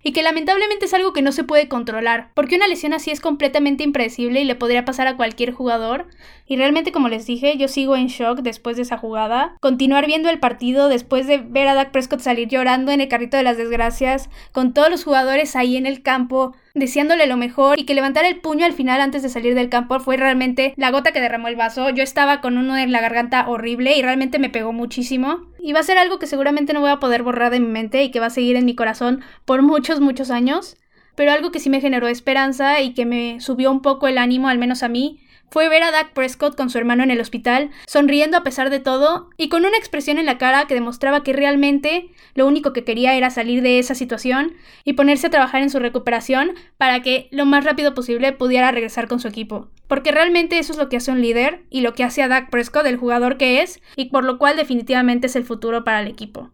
Y 0.00 0.12
que 0.12 0.22
lamentablemente 0.22 0.84
es 0.84 0.94
algo 0.94 1.12
que 1.12 1.22
no 1.22 1.32
se 1.32 1.42
puede 1.42 1.66
controlar, 1.66 2.30
porque 2.34 2.54
una 2.54 2.68
lesión 2.68 2.92
así 2.92 3.10
es 3.10 3.20
completamente 3.20 3.82
impredecible 3.82 4.40
y 4.40 4.44
le 4.44 4.54
podría 4.54 4.84
pasar 4.84 5.08
a 5.08 5.16
cualquier 5.16 5.52
jugador. 5.52 6.06
Y 6.46 6.56
realmente, 6.56 6.92
como 6.92 7.08
les 7.08 7.26
dije, 7.26 7.56
yo 7.56 7.66
sigo 7.66 7.96
en 7.96 8.06
shock 8.06 8.42
después 8.42 8.76
de 8.76 8.82
esa 8.82 8.96
jugada. 8.96 9.56
Continuar 9.60 10.06
viendo 10.06 10.30
el 10.30 10.38
partido 10.38 10.88
después 10.88 11.26
de 11.26 11.38
ver 11.38 11.66
a 11.66 11.74
Dak 11.74 11.90
Prescott 11.90 12.20
salir 12.20 12.46
llorando 12.46 12.92
en 12.92 13.00
el 13.00 13.08
carrito 13.08 13.36
de 13.36 13.42
las 13.42 13.56
desgracias, 13.56 14.30
con 14.52 14.72
todos 14.72 14.88
los 14.88 15.02
jugadores 15.02 15.56
ahí 15.56 15.76
en 15.76 15.84
el 15.84 16.00
campo, 16.00 16.54
deseándole 16.78 17.26
lo 17.26 17.36
mejor 17.36 17.78
y 17.78 17.84
que 17.84 17.94
levantar 17.94 18.24
el 18.24 18.40
puño 18.40 18.64
al 18.64 18.72
final 18.72 19.00
antes 19.00 19.22
de 19.22 19.28
salir 19.28 19.54
del 19.54 19.68
campo 19.68 19.98
fue 20.00 20.16
realmente 20.16 20.74
la 20.76 20.90
gota 20.90 21.12
que 21.12 21.20
derramó 21.20 21.48
el 21.48 21.56
vaso. 21.56 21.90
Yo 21.90 22.02
estaba 22.02 22.40
con 22.40 22.58
uno 22.58 22.76
en 22.76 22.92
la 22.92 23.00
garganta 23.00 23.48
horrible 23.48 23.96
y 23.96 24.02
realmente 24.02 24.38
me 24.38 24.50
pegó 24.50 24.72
muchísimo. 24.72 25.46
Y 25.58 25.72
va 25.72 25.80
a 25.80 25.84
ser 25.84 25.98
algo 25.98 26.18
que 26.18 26.26
seguramente 26.26 26.72
no 26.72 26.80
voy 26.80 26.90
a 26.90 27.00
poder 27.00 27.22
borrar 27.22 27.50
de 27.50 27.60
mi 27.60 27.68
mente 27.68 28.02
y 28.02 28.10
que 28.10 28.20
va 28.20 28.26
a 28.26 28.30
seguir 28.30 28.56
en 28.56 28.64
mi 28.64 28.74
corazón 28.74 29.22
por 29.44 29.62
muchos, 29.62 30.00
muchos 30.00 30.30
años. 30.30 30.76
Pero 31.14 31.32
algo 31.32 31.50
que 31.50 31.58
sí 31.58 31.68
me 31.68 31.80
generó 31.80 32.06
esperanza 32.06 32.80
y 32.80 32.94
que 32.94 33.04
me 33.04 33.40
subió 33.40 33.72
un 33.72 33.82
poco 33.82 34.06
el 34.06 34.18
ánimo, 34.18 34.48
al 34.48 34.58
menos 34.58 34.82
a 34.82 34.88
mí, 34.88 35.20
fue 35.50 35.68
ver 35.68 35.82
a 35.82 35.90
Dak 35.90 36.12
Prescott 36.12 36.56
con 36.56 36.70
su 36.70 36.78
hermano 36.78 37.02
en 37.02 37.10
el 37.10 37.20
hospital, 37.20 37.70
sonriendo 37.86 38.36
a 38.36 38.42
pesar 38.42 38.70
de 38.70 38.80
todo 38.80 39.30
y 39.36 39.48
con 39.48 39.64
una 39.64 39.76
expresión 39.76 40.18
en 40.18 40.26
la 40.26 40.38
cara 40.38 40.66
que 40.66 40.74
demostraba 40.74 41.22
que 41.22 41.32
realmente 41.32 42.10
lo 42.34 42.46
único 42.46 42.72
que 42.72 42.84
quería 42.84 43.14
era 43.14 43.30
salir 43.30 43.62
de 43.62 43.78
esa 43.78 43.94
situación 43.94 44.54
y 44.84 44.94
ponerse 44.94 45.28
a 45.28 45.30
trabajar 45.30 45.62
en 45.62 45.70
su 45.70 45.78
recuperación 45.78 46.52
para 46.76 47.02
que 47.02 47.28
lo 47.30 47.46
más 47.46 47.64
rápido 47.64 47.94
posible 47.94 48.32
pudiera 48.32 48.70
regresar 48.70 49.08
con 49.08 49.20
su 49.20 49.28
equipo. 49.28 49.68
Porque 49.86 50.12
realmente 50.12 50.58
eso 50.58 50.72
es 50.72 50.78
lo 50.78 50.88
que 50.88 50.98
hace 50.98 51.10
un 51.10 51.22
líder 51.22 51.64
y 51.70 51.80
lo 51.80 51.94
que 51.94 52.04
hace 52.04 52.22
a 52.22 52.28
Dak 52.28 52.50
Prescott 52.50 52.86
el 52.86 52.96
jugador 52.96 53.38
que 53.38 53.62
es 53.62 53.80
y 53.96 54.06
por 54.06 54.24
lo 54.24 54.38
cual 54.38 54.56
definitivamente 54.56 55.28
es 55.28 55.36
el 55.36 55.44
futuro 55.44 55.84
para 55.84 56.00
el 56.00 56.08
equipo. 56.08 56.50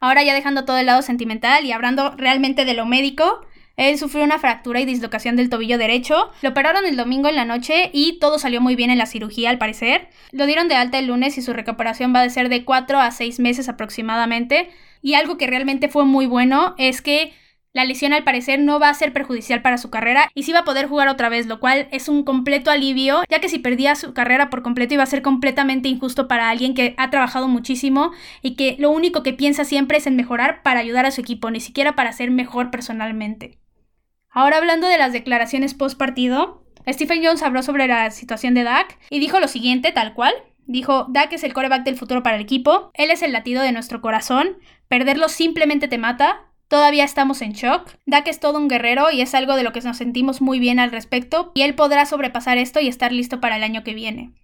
Ahora 0.00 0.22
ya 0.22 0.32
dejando 0.32 0.64
todo 0.64 0.78
el 0.78 0.86
lado 0.86 1.02
sentimental 1.02 1.64
y 1.64 1.72
hablando 1.72 2.14
realmente 2.16 2.64
de 2.64 2.74
lo 2.74 2.86
médico, 2.86 3.40
Él 3.78 3.96
sufrió 3.96 4.24
una 4.24 4.40
fractura 4.40 4.80
y 4.80 4.84
dislocación 4.84 5.36
del 5.36 5.48
tobillo 5.48 5.78
derecho. 5.78 6.32
Lo 6.42 6.50
operaron 6.50 6.84
el 6.84 6.96
domingo 6.96 7.28
en 7.28 7.36
la 7.36 7.44
noche 7.44 7.90
y 7.92 8.18
todo 8.18 8.40
salió 8.40 8.60
muy 8.60 8.74
bien 8.74 8.90
en 8.90 8.98
la 8.98 9.06
cirugía 9.06 9.50
al 9.50 9.58
parecer. 9.58 10.08
Lo 10.32 10.46
dieron 10.46 10.66
de 10.66 10.74
alta 10.74 10.98
el 10.98 11.06
lunes 11.06 11.38
y 11.38 11.42
su 11.42 11.52
recuperación 11.52 12.12
va 12.12 12.22
a 12.22 12.28
ser 12.28 12.48
de 12.48 12.64
4 12.64 12.98
a 12.98 13.12
6 13.12 13.38
meses 13.38 13.68
aproximadamente. 13.68 14.68
Y 15.00 15.14
algo 15.14 15.38
que 15.38 15.46
realmente 15.46 15.88
fue 15.88 16.04
muy 16.04 16.26
bueno 16.26 16.74
es 16.76 17.00
que 17.00 17.32
la 17.72 17.84
lesión 17.84 18.12
al 18.12 18.24
parecer 18.24 18.58
no 18.58 18.80
va 18.80 18.88
a 18.88 18.94
ser 18.94 19.12
perjudicial 19.12 19.62
para 19.62 19.78
su 19.78 19.90
carrera 19.90 20.28
y 20.34 20.42
sí 20.42 20.50
va 20.50 20.60
a 20.60 20.64
poder 20.64 20.88
jugar 20.88 21.06
otra 21.06 21.28
vez, 21.28 21.46
lo 21.46 21.60
cual 21.60 21.86
es 21.92 22.08
un 22.08 22.24
completo 22.24 22.72
alivio, 22.72 23.22
ya 23.30 23.38
que 23.38 23.48
si 23.48 23.60
perdía 23.60 23.94
su 23.94 24.12
carrera 24.12 24.50
por 24.50 24.62
completo 24.62 24.94
iba 24.94 25.04
a 25.04 25.06
ser 25.06 25.22
completamente 25.22 25.88
injusto 25.88 26.26
para 26.26 26.50
alguien 26.50 26.74
que 26.74 26.94
ha 26.96 27.10
trabajado 27.10 27.46
muchísimo 27.46 28.10
y 28.42 28.56
que 28.56 28.74
lo 28.80 28.90
único 28.90 29.22
que 29.22 29.34
piensa 29.34 29.64
siempre 29.64 29.98
es 29.98 30.08
en 30.08 30.16
mejorar 30.16 30.62
para 30.64 30.80
ayudar 30.80 31.06
a 31.06 31.12
su 31.12 31.20
equipo, 31.20 31.52
ni 31.52 31.60
siquiera 31.60 31.94
para 31.94 32.12
ser 32.12 32.32
mejor 32.32 32.72
personalmente. 32.72 33.58
Ahora 34.38 34.58
hablando 34.58 34.86
de 34.86 34.98
las 34.98 35.12
declaraciones 35.12 35.74
post 35.74 35.98
partido, 35.98 36.62
Stephen 36.86 37.24
Jones 37.24 37.42
habló 37.42 37.60
sobre 37.64 37.88
la 37.88 38.12
situación 38.12 38.54
de 38.54 38.62
Dak 38.62 38.96
y 39.10 39.18
dijo 39.18 39.40
lo 39.40 39.48
siguiente, 39.48 39.90
tal 39.90 40.14
cual. 40.14 40.32
Dijo, 40.64 41.06
Dak 41.08 41.32
es 41.32 41.42
el 41.42 41.52
coreback 41.52 41.82
del 41.82 41.96
futuro 41.96 42.22
para 42.22 42.36
el 42.36 42.42
equipo, 42.42 42.92
él 42.94 43.10
es 43.10 43.22
el 43.22 43.32
latido 43.32 43.64
de 43.64 43.72
nuestro 43.72 44.00
corazón, 44.00 44.58
perderlo 44.86 45.28
simplemente 45.28 45.88
te 45.88 45.98
mata, 45.98 46.44
Todavía 46.68 47.02
estamos 47.02 47.42
en 47.42 47.54
shock. 47.54 47.90
Dak 48.06 48.28
es 48.28 48.38
todo 48.38 48.58
un 48.58 48.68
guerrero 48.68 49.10
y 49.10 49.22
es 49.22 49.34
algo 49.34 49.56
de 49.56 49.64
lo 49.64 49.72
que 49.72 49.80
nos 49.80 49.96
sentimos 49.96 50.40
muy 50.40 50.60
bien 50.60 50.78
al 50.78 50.92
respecto, 50.92 51.50
y 51.56 51.62
él 51.62 51.74
podrá 51.74 52.06
sobrepasar 52.06 52.58
esto 52.58 52.78
y 52.78 52.86
estar 52.86 53.10
listo 53.10 53.40
para 53.40 53.56
el 53.56 53.64
año 53.64 53.82
que 53.82 53.94
viene. 53.94 54.34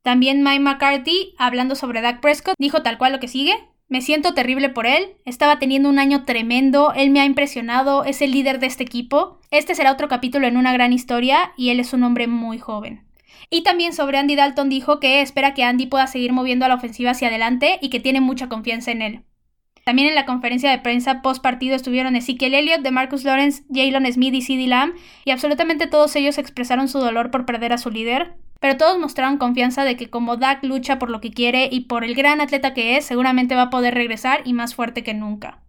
También 0.00 0.44
Mike 0.44 0.60
McCarthy, 0.60 1.34
hablando 1.36 1.74
sobre 1.74 2.00
Dak 2.00 2.20
Prescott, 2.20 2.54
dijo 2.58 2.82
tal 2.82 2.96
cual 2.96 3.12
lo 3.12 3.20
que 3.20 3.28
sigue. 3.28 3.52
Me 3.88 4.00
siento 4.00 4.34
terrible 4.34 4.68
por 4.68 4.86
él, 4.86 5.14
estaba 5.24 5.60
teniendo 5.60 5.88
un 5.88 6.00
año 6.00 6.24
tremendo, 6.24 6.92
él 6.94 7.10
me 7.10 7.20
ha 7.20 7.24
impresionado, 7.24 8.04
es 8.04 8.20
el 8.20 8.32
líder 8.32 8.58
de 8.58 8.66
este 8.66 8.82
equipo. 8.82 9.38
Este 9.52 9.76
será 9.76 9.92
otro 9.92 10.08
capítulo 10.08 10.48
en 10.48 10.56
una 10.56 10.72
gran 10.72 10.92
historia 10.92 11.52
y 11.56 11.70
él 11.70 11.78
es 11.78 11.92
un 11.92 12.02
hombre 12.02 12.26
muy 12.26 12.58
joven. 12.58 13.06
Y 13.48 13.62
también 13.62 13.92
sobre 13.92 14.18
Andy 14.18 14.34
Dalton 14.34 14.68
dijo 14.68 14.98
que 14.98 15.20
espera 15.20 15.54
que 15.54 15.62
Andy 15.62 15.86
pueda 15.86 16.08
seguir 16.08 16.32
moviendo 16.32 16.64
a 16.64 16.68
la 16.68 16.74
ofensiva 16.74 17.12
hacia 17.12 17.28
adelante 17.28 17.78
y 17.80 17.90
que 17.90 18.00
tiene 18.00 18.20
mucha 18.20 18.48
confianza 18.48 18.90
en 18.90 19.02
él. 19.02 19.22
También 19.84 20.08
en 20.08 20.16
la 20.16 20.26
conferencia 20.26 20.68
de 20.68 20.78
prensa 20.78 21.22
post 21.22 21.40
partido 21.40 21.76
estuvieron 21.76 22.16
Ezekiel 22.16 22.54
Elliott, 22.54 22.80
DeMarcus 22.80 23.22
Lawrence, 23.22 23.62
Jalen 23.72 24.12
Smith 24.12 24.34
y 24.34 24.42
CeeDee 24.42 24.66
Lamb, 24.66 24.94
y 25.24 25.30
absolutamente 25.30 25.86
todos 25.86 26.16
ellos 26.16 26.38
expresaron 26.38 26.88
su 26.88 26.98
dolor 26.98 27.30
por 27.30 27.46
perder 27.46 27.72
a 27.72 27.78
su 27.78 27.92
líder, 27.92 28.34
pero 28.60 28.76
todos 28.76 28.98
mostraron 28.98 29.38
confianza 29.38 29.84
de 29.84 29.96
que 29.96 30.10
como 30.10 30.36
Dak 30.36 30.64
lucha 30.64 30.98
por 30.98 31.10
lo 31.10 31.20
que 31.20 31.30
quiere 31.30 31.68
y 31.70 31.80
por 31.80 32.04
el 32.04 32.14
gran 32.14 32.40
atleta 32.40 32.74
que 32.74 32.96
es, 32.96 33.04
seguramente 33.04 33.54
va 33.54 33.62
a 33.62 33.70
poder 33.70 33.94
regresar 33.94 34.40
y 34.44 34.52
más 34.52 34.74
fuerte 34.74 35.02
que 35.02 35.14
nunca. 35.14 35.62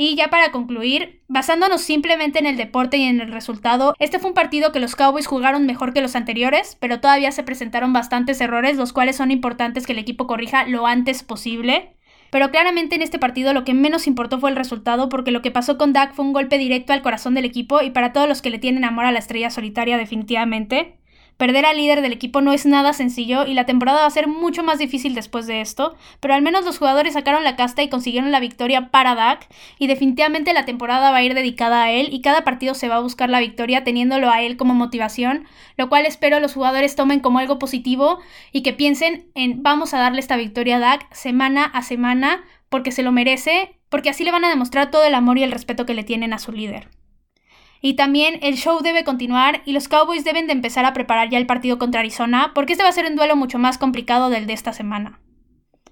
Y 0.00 0.14
ya 0.14 0.28
para 0.28 0.52
concluir, 0.52 1.24
basándonos 1.26 1.80
simplemente 1.80 2.38
en 2.38 2.46
el 2.46 2.56
deporte 2.56 2.98
y 2.98 3.02
en 3.02 3.20
el 3.20 3.32
resultado, 3.32 3.96
este 3.98 4.20
fue 4.20 4.30
un 4.30 4.34
partido 4.34 4.70
que 4.70 4.78
los 4.78 4.94
Cowboys 4.94 5.26
jugaron 5.26 5.66
mejor 5.66 5.92
que 5.92 6.00
los 6.00 6.14
anteriores, 6.14 6.76
pero 6.78 7.00
todavía 7.00 7.32
se 7.32 7.42
presentaron 7.42 7.92
bastantes 7.92 8.40
errores, 8.40 8.76
los 8.76 8.92
cuales 8.92 9.16
son 9.16 9.32
importantes 9.32 9.86
que 9.86 9.92
el 9.94 9.98
equipo 9.98 10.28
corrija 10.28 10.68
lo 10.68 10.86
antes 10.86 11.24
posible. 11.24 11.96
Pero 12.30 12.52
claramente 12.52 12.94
en 12.94 13.02
este 13.02 13.18
partido 13.18 13.52
lo 13.52 13.64
que 13.64 13.74
menos 13.74 14.06
importó 14.06 14.38
fue 14.38 14.50
el 14.50 14.56
resultado 14.56 15.08
porque 15.08 15.32
lo 15.32 15.42
que 15.42 15.50
pasó 15.50 15.78
con 15.78 15.92
Dak 15.92 16.14
fue 16.14 16.24
un 16.24 16.32
golpe 16.32 16.58
directo 16.58 16.92
al 16.92 17.02
corazón 17.02 17.34
del 17.34 17.46
equipo 17.46 17.82
y 17.82 17.90
para 17.90 18.12
todos 18.12 18.28
los 18.28 18.40
que 18.40 18.50
le 18.50 18.58
tienen 18.58 18.84
amor 18.84 19.04
a 19.04 19.12
la 19.12 19.18
estrella 19.18 19.50
solitaria 19.50 19.96
definitivamente. 19.96 20.97
Perder 21.38 21.66
al 21.66 21.76
líder 21.76 22.02
del 22.02 22.12
equipo 22.12 22.40
no 22.40 22.52
es 22.52 22.66
nada 22.66 22.92
sencillo 22.92 23.46
y 23.46 23.54
la 23.54 23.64
temporada 23.64 24.00
va 24.00 24.06
a 24.06 24.10
ser 24.10 24.26
mucho 24.26 24.64
más 24.64 24.80
difícil 24.80 25.14
después 25.14 25.46
de 25.46 25.60
esto, 25.60 25.96
pero 26.18 26.34
al 26.34 26.42
menos 26.42 26.64
los 26.64 26.78
jugadores 26.78 27.14
sacaron 27.14 27.44
la 27.44 27.54
casta 27.54 27.80
y 27.80 27.88
consiguieron 27.88 28.32
la 28.32 28.40
victoria 28.40 28.90
para 28.90 29.14
Dak 29.14 29.46
y 29.78 29.86
definitivamente 29.86 30.52
la 30.52 30.64
temporada 30.64 31.12
va 31.12 31.18
a 31.18 31.22
ir 31.22 31.34
dedicada 31.34 31.84
a 31.84 31.92
él 31.92 32.08
y 32.10 32.22
cada 32.22 32.42
partido 32.42 32.74
se 32.74 32.88
va 32.88 32.96
a 32.96 33.00
buscar 33.00 33.30
la 33.30 33.38
victoria 33.38 33.84
teniéndolo 33.84 34.28
a 34.30 34.42
él 34.42 34.56
como 34.56 34.74
motivación, 34.74 35.46
lo 35.76 35.88
cual 35.88 36.06
espero 36.06 36.40
los 36.40 36.54
jugadores 36.54 36.96
tomen 36.96 37.20
como 37.20 37.38
algo 37.38 37.60
positivo 37.60 38.18
y 38.50 38.62
que 38.62 38.72
piensen 38.72 39.30
en 39.36 39.62
vamos 39.62 39.94
a 39.94 39.98
darle 39.98 40.18
esta 40.18 40.36
victoria 40.36 40.78
a 40.78 40.80
Dak 40.80 41.14
semana 41.14 41.66
a 41.66 41.82
semana 41.82 42.42
porque 42.68 42.90
se 42.90 43.04
lo 43.04 43.12
merece, 43.12 43.76
porque 43.90 44.10
así 44.10 44.24
le 44.24 44.32
van 44.32 44.44
a 44.44 44.48
demostrar 44.48 44.90
todo 44.90 45.04
el 45.04 45.14
amor 45.14 45.38
y 45.38 45.44
el 45.44 45.52
respeto 45.52 45.86
que 45.86 45.94
le 45.94 46.02
tienen 46.02 46.32
a 46.32 46.40
su 46.40 46.50
líder. 46.50 46.88
Y 47.80 47.94
también 47.94 48.38
el 48.42 48.56
show 48.56 48.80
debe 48.82 49.04
continuar 49.04 49.62
y 49.64 49.72
los 49.72 49.88
Cowboys 49.88 50.24
deben 50.24 50.46
de 50.46 50.52
empezar 50.52 50.84
a 50.84 50.92
preparar 50.92 51.30
ya 51.30 51.38
el 51.38 51.46
partido 51.46 51.78
contra 51.78 52.00
Arizona, 52.00 52.52
porque 52.54 52.72
este 52.72 52.82
va 52.82 52.88
a 52.88 52.92
ser 52.92 53.06
un 53.06 53.16
duelo 53.16 53.36
mucho 53.36 53.58
más 53.58 53.78
complicado 53.78 54.30
del 54.30 54.46
de 54.46 54.52
esta 54.52 54.72
semana. 54.72 55.20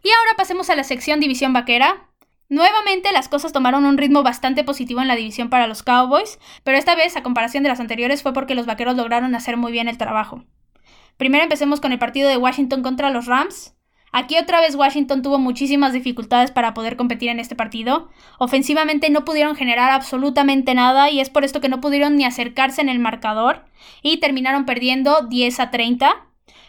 Y 0.03 0.11
ahora 0.11 0.33
pasemos 0.37 0.71
a 0.71 0.77
la 0.77 0.85
sección 0.85 1.21
División 1.21 1.53
Vaquera. 1.53 2.11
Nuevamente 2.49 3.13
las 3.13 3.29
cosas 3.29 3.53
tomaron 3.53 3.85
un 3.85 3.99
ritmo 3.99 4.23
bastante 4.23 4.63
positivo 4.63 5.01
en 5.01 5.09
la 5.09 5.17
división 5.17 5.51
para 5.51 5.67
los 5.67 5.83
Cowboys, 5.83 6.39
pero 6.63 6.79
esta 6.79 6.95
vez, 6.95 7.17
a 7.17 7.23
comparación 7.23 7.65
de 7.65 7.71
las 7.71 7.81
anteriores, 7.81 8.23
fue 8.23 8.33
porque 8.33 8.55
los 8.55 8.67
Vaqueros 8.67 8.97
lograron 8.97 9.35
hacer 9.35 9.57
muy 9.57 9.73
bien 9.73 9.89
el 9.89 9.99
trabajo. 9.99 10.45
Primero 11.17 11.45
empecemos 11.45 11.81
con 11.81 11.93
el 11.93 11.99
partido 11.99 12.29
de 12.29 12.37
Washington 12.37 12.83
contra 12.83 13.11
los 13.11 13.27
Rams. 13.27 13.76
Aquí 14.19 14.39
otra 14.39 14.63
vez 14.63 14.75
Washington 14.75 15.21
tuvo 15.21 15.39
muchísimas 15.39 15.93
dificultades 15.93 16.51
para 16.51 16.73
poder 16.73 16.97
competir 16.97 17.29
en 17.29 17.39
este 17.39 17.55
partido. 17.55 18.09
Ofensivamente 18.39 19.11
no 19.11 19.27
pudieron 19.27 19.57
generar 19.57 19.91
absolutamente 19.91 20.73
nada 20.73 21.11
y 21.11 21.21
es 21.21 21.29
por 21.29 21.45
esto 21.45 21.61
que 21.61 21.69
no 21.69 21.83
pudieron 21.83 22.17
ni 22.17 22.25
acercarse 22.25 22.81
en 22.81 22.89
el 22.89 22.99
marcador 22.99 23.67
y 24.01 24.17
terminaron 24.17 24.65
perdiendo 24.65 25.27
10 25.29 25.61
a 25.61 25.71
30. 25.71 26.27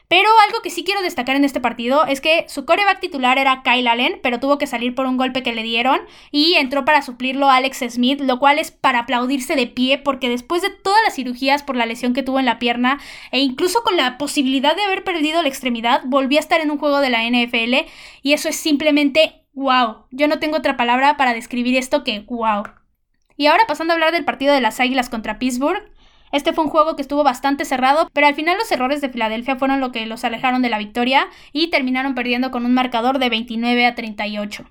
Pero 0.08 0.30
algo 0.48 0.62
que 0.62 0.70
sí 0.70 0.86
quiero 0.86 1.02
destacar 1.02 1.36
en 1.36 1.44
este 1.44 1.60
partido 1.60 2.06
es 2.06 2.22
que 2.22 2.46
su 2.48 2.66
coreback 2.66 3.02
titular 3.02 3.38
era 3.38 3.62
Kyle 3.62 3.88
Allen, 3.88 4.20
pero 4.24 4.40
tuvo 4.40 4.58
que 4.58 4.66
salir 4.66 4.96
por 4.96 5.06
un 5.06 5.18
golpe 5.18 5.44
que 5.44 5.54
le 5.54 5.63
dieron 5.63 6.00
y 6.32 6.54
entró 6.54 6.86
para 6.86 7.02
suplirlo 7.02 7.50
Alex 7.50 7.84
Smith, 7.90 8.22
lo 8.22 8.40
cual 8.40 8.58
es 8.58 8.72
para 8.72 9.00
aplaudirse 9.00 9.56
de 9.56 9.68
pie 9.68 9.98
porque 9.98 10.30
después 10.30 10.62
de 10.62 10.70
todas 10.70 11.00
las 11.04 11.16
cirugías 11.16 11.62
por 11.62 11.76
la 11.76 11.86
lesión 11.86 12.13
que 12.13 12.24
tuvo 12.24 12.40
en 12.40 12.46
la 12.46 12.60
pierna 12.60 13.00
e 13.32 13.40
incluso 13.40 13.84
con 13.84 13.98
la 13.98 14.18
posibilidad 14.18 14.76
de 14.76 14.84
haber 14.84 15.04
perdido 15.04 15.42
la 15.42 15.50
extremidad, 15.50 16.02
volvió 16.06 16.40
a 16.40 16.42
estar 16.42 16.62
en 16.62 16.72
un 16.72 16.78
juego 16.78 17.00
de 17.00 17.10
la 17.10 17.24
NFL 17.24 17.90
y 18.22 18.34
eso 18.34 18.48
es 18.48 18.56
simplemente 18.56 19.44
wow. 19.54 20.06
Yo 20.12 20.30
no 20.30 20.40
tengo 20.40 20.58
otra 20.58 20.78
palabra 20.78 21.18
para 21.18 21.34
describir 21.34 21.76
esto 21.76 22.06
que 22.06 22.22
wow. 22.22 22.63
Y 23.36 23.48
ahora 23.48 23.66
pasando 23.68 23.92
a 23.92 23.96
hablar 23.96 24.13
del 24.13 24.26
partido 24.26 24.54
de 24.54 24.62
las 24.62 24.80
Águilas 24.80 25.10
contra 25.10 25.38
Pittsburgh, 25.38 25.92
este 26.32 26.54
fue 26.54 26.63
un 26.63 26.70
juego 26.70 26.96
que 26.96 27.02
estuvo 27.02 27.24
bastante 27.24 27.66
cerrado, 27.66 28.10
pero 28.13 28.28
al 28.28 28.36
final 28.36 28.58
los 28.58 28.72
errores 28.72 29.02
de 29.02 29.10
Filadelfia 29.10 29.56
fueron 29.56 29.80
lo 29.80 29.92
que 29.92 30.06
los 30.06 30.24
alejaron 30.24 30.62
de 30.62 30.70
la 30.70 30.78
victoria 30.78 31.28
y 31.54 31.70
terminaron 31.70 32.16
perdiendo 32.16 32.52
con 32.52 32.66
un 32.66 32.74
marcador 32.74 33.20
de 33.20 33.30
29 33.30 33.86
a 33.86 33.96
38. 33.96 34.66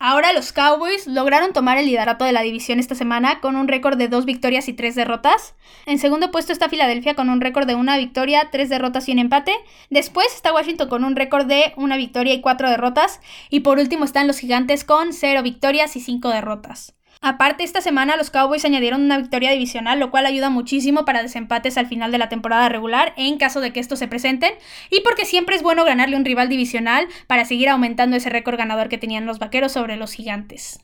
Ahora 0.00 0.32
los 0.32 0.52
Cowboys 0.52 1.08
lograron 1.08 1.52
tomar 1.52 1.76
el 1.76 1.86
liderato 1.86 2.24
de 2.24 2.30
la 2.30 2.42
división 2.42 2.78
esta 2.78 2.94
semana 2.94 3.40
con 3.40 3.56
un 3.56 3.66
récord 3.66 3.98
de 3.98 4.06
dos 4.06 4.26
victorias 4.26 4.68
y 4.68 4.72
tres 4.72 4.94
derrotas. 4.94 5.56
En 5.86 5.98
segundo 5.98 6.30
puesto 6.30 6.52
está 6.52 6.68
Filadelfia 6.68 7.16
con 7.16 7.28
un 7.28 7.40
récord 7.40 7.66
de 7.66 7.74
una 7.74 7.96
victoria, 7.96 8.48
tres 8.52 8.68
derrotas 8.68 9.08
y 9.08 9.12
un 9.12 9.18
empate. 9.18 9.52
Después 9.90 10.28
está 10.32 10.54
Washington 10.54 10.88
con 10.88 11.02
un 11.02 11.16
récord 11.16 11.46
de 11.46 11.72
una 11.76 11.96
victoria 11.96 12.32
y 12.32 12.40
cuatro 12.40 12.70
derrotas. 12.70 13.20
Y 13.50 13.60
por 13.60 13.78
último 13.78 14.04
están 14.04 14.28
los 14.28 14.38
Gigantes 14.38 14.84
con 14.84 15.12
cero 15.12 15.42
victorias 15.42 15.96
y 15.96 16.00
cinco 16.00 16.28
derrotas. 16.28 16.94
Aparte, 17.20 17.64
esta 17.64 17.80
semana 17.80 18.16
los 18.16 18.30
Cowboys 18.30 18.64
añadieron 18.64 19.02
una 19.02 19.18
victoria 19.18 19.50
divisional, 19.50 19.98
lo 19.98 20.10
cual 20.10 20.26
ayuda 20.26 20.50
muchísimo 20.50 21.04
para 21.04 21.22
desempates 21.22 21.76
al 21.76 21.86
final 21.86 22.12
de 22.12 22.18
la 22.18 22.28
temporada 22.28 22.68
regular, 22.68 23.12
en 23.16 23.38
caso 23.38 23.60
de 23.60 23.72
que 23.72 23.80
estos 23.80 23.98
se 23.98 24.06
presenten, 24.06 24.52
y 24.90 25.00
porque 25.00 25.24
siempre 25.24 25.56
es 25.56 25.62
bueno 25.62 25.84
ganarle 25.84 26.16
un 26.16 26.24
rival 26.24 26.48
divisional 26.48 27.08
para 27.26 27.44
seguir 27.44 27.68
aumentando 27.68 28.16
ese 28.16 28.30
récord 28.30 28.56
ganador 28.56 28.88
que 28.88 28.98
tenían 28.98 29.26
los 29.26 29.38
vaqueros 29.40 29.72
sobre 29.72 29.96
los 29.96 30.12
gigantes. 30.12 30.80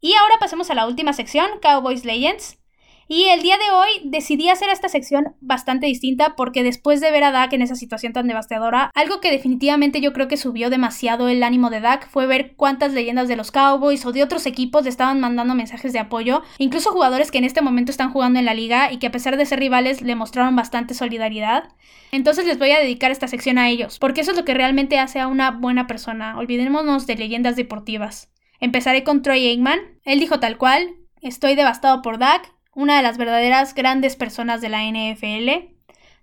Y 0.00 0.14
ahora 0.14 0.36
pasemos 0.40 0.70
a 0.70 0.74
la 0.74 0.86
última 0.86 1.12
sección, 1.12 1.46
Cowboys 1.60 2.04
Legends. 2.04 2.58
Y 3.06 3.24
el 3.24 3.42
día 3.42 3.56
de 3.58 3.70
hoy 3.70 4.10
decidí 4.10 4.48
hacer 4.48 4.70
esta 4.70 4.88
sección 4.88 5.34
bastante 5.40 5.86
distinta 5.86 6.34
porque 6.36 6.62
después 6.62 7.00
de 7.00 7.10
ver 7.10 7.24
a 7.24 7.32
Dak 7.32 7.52
en 7.52 7.60
esa 7.60 7.74
situación 7.74 8.14
tan 8.14 8.26
devastadora, 8.26 8.90
algo 8.94 9.20
que 9.20 9.30
definitivamente 9.30 10.00
yo 10.00 10.14
creo 10.14 10.26
que 10.26 10.38
subió 10.38 10.70
demasiado 10.70 11.28
el 11.28 11.42
ánimo 11.42 11.68
de 11.68 11.80
Dak 11.80 12.08
fue 12.08 12.26
ver 12.26 12.54
cuántas 12.56 12.92
leyendas 12.94 13.28
de 13.28 13.36
los 13.36 13.50
Cowboys 13.50 14.06
o 14.06 14.12
de 14.12 14.22
otros 14.22 14.46
equipos 14.46 14.84
le 14.84 14.90
estaban 14.90 15.20
mandando 15.20 15.54
mensajes 15.54 15.92
de 15.92 15.98
apoyo, 15.98 16.42
incluso 16.56 16.92
jugadores 16.92 17.30
que 17.30 17.38
en 17.38 17.44
este 17.44 17.60
momento 17.60 17.90
están 17.90 18.10
jugando 18.10 18.38
en 18.38 18.46
la 18.46 18.54
liga 18.54 18.90
y 18.90 18.98
que 18.98 19.08
a 19.08 19.12
pesar 19.12 19.36
de 19.36 19.44
ser 19.44 19.58
rivales 19.58 20.00
le 20.00 20.14
mostraron 20.14 20.56
bastante 20.56 20.94
solidaridad. 20.94 21.68
Entonces 22.10 22.46
les 22.46 22.58
voy 22.58 22.70
a 22.70 22.80
dedicar 22.80 23.10
esta 23.10 23.28
sección 23.28 23.58
a 23.58 23.68
ellos, 23.68 23.98
porque 23.98 24.22
eso 24.22 24.30
es 24.30 24.36
lo 24.36 24.44
que 24.44 24.54
realmente 24.54 24.98
hace 24.98 25.20
a 25.20 25.28
una 25.28 25.50
buena 25.50 25.86
persona. 25.86 26.38
Olvidémonos 26.38 27.06
de 27.06 27.16
leyendas 27.16 27.56
deportivas. 27.56 28.30
Empezaré 28.60 29.04
con 29.04 29.20
Troy 29.20 29.46
Aikman. 29.48 29.80
Él 30.04 30.20
dijo 30.20 30.40
tal 30.40 30.56
cual, 30.56 30.94
estoy 31.20 31.54
devastado 31.54 32.00
por 32.00 32.18
Dak, 32.18 32.53
una 32.74 32.96
de 32.96 33.02
las 33.02 33.16
verdaderas 33.18 33.74
grandes 33.74 34.16
personas 34.16 34.60
de 34.60 34.68
la 34.68 34.82
NFL. 34.84 35.74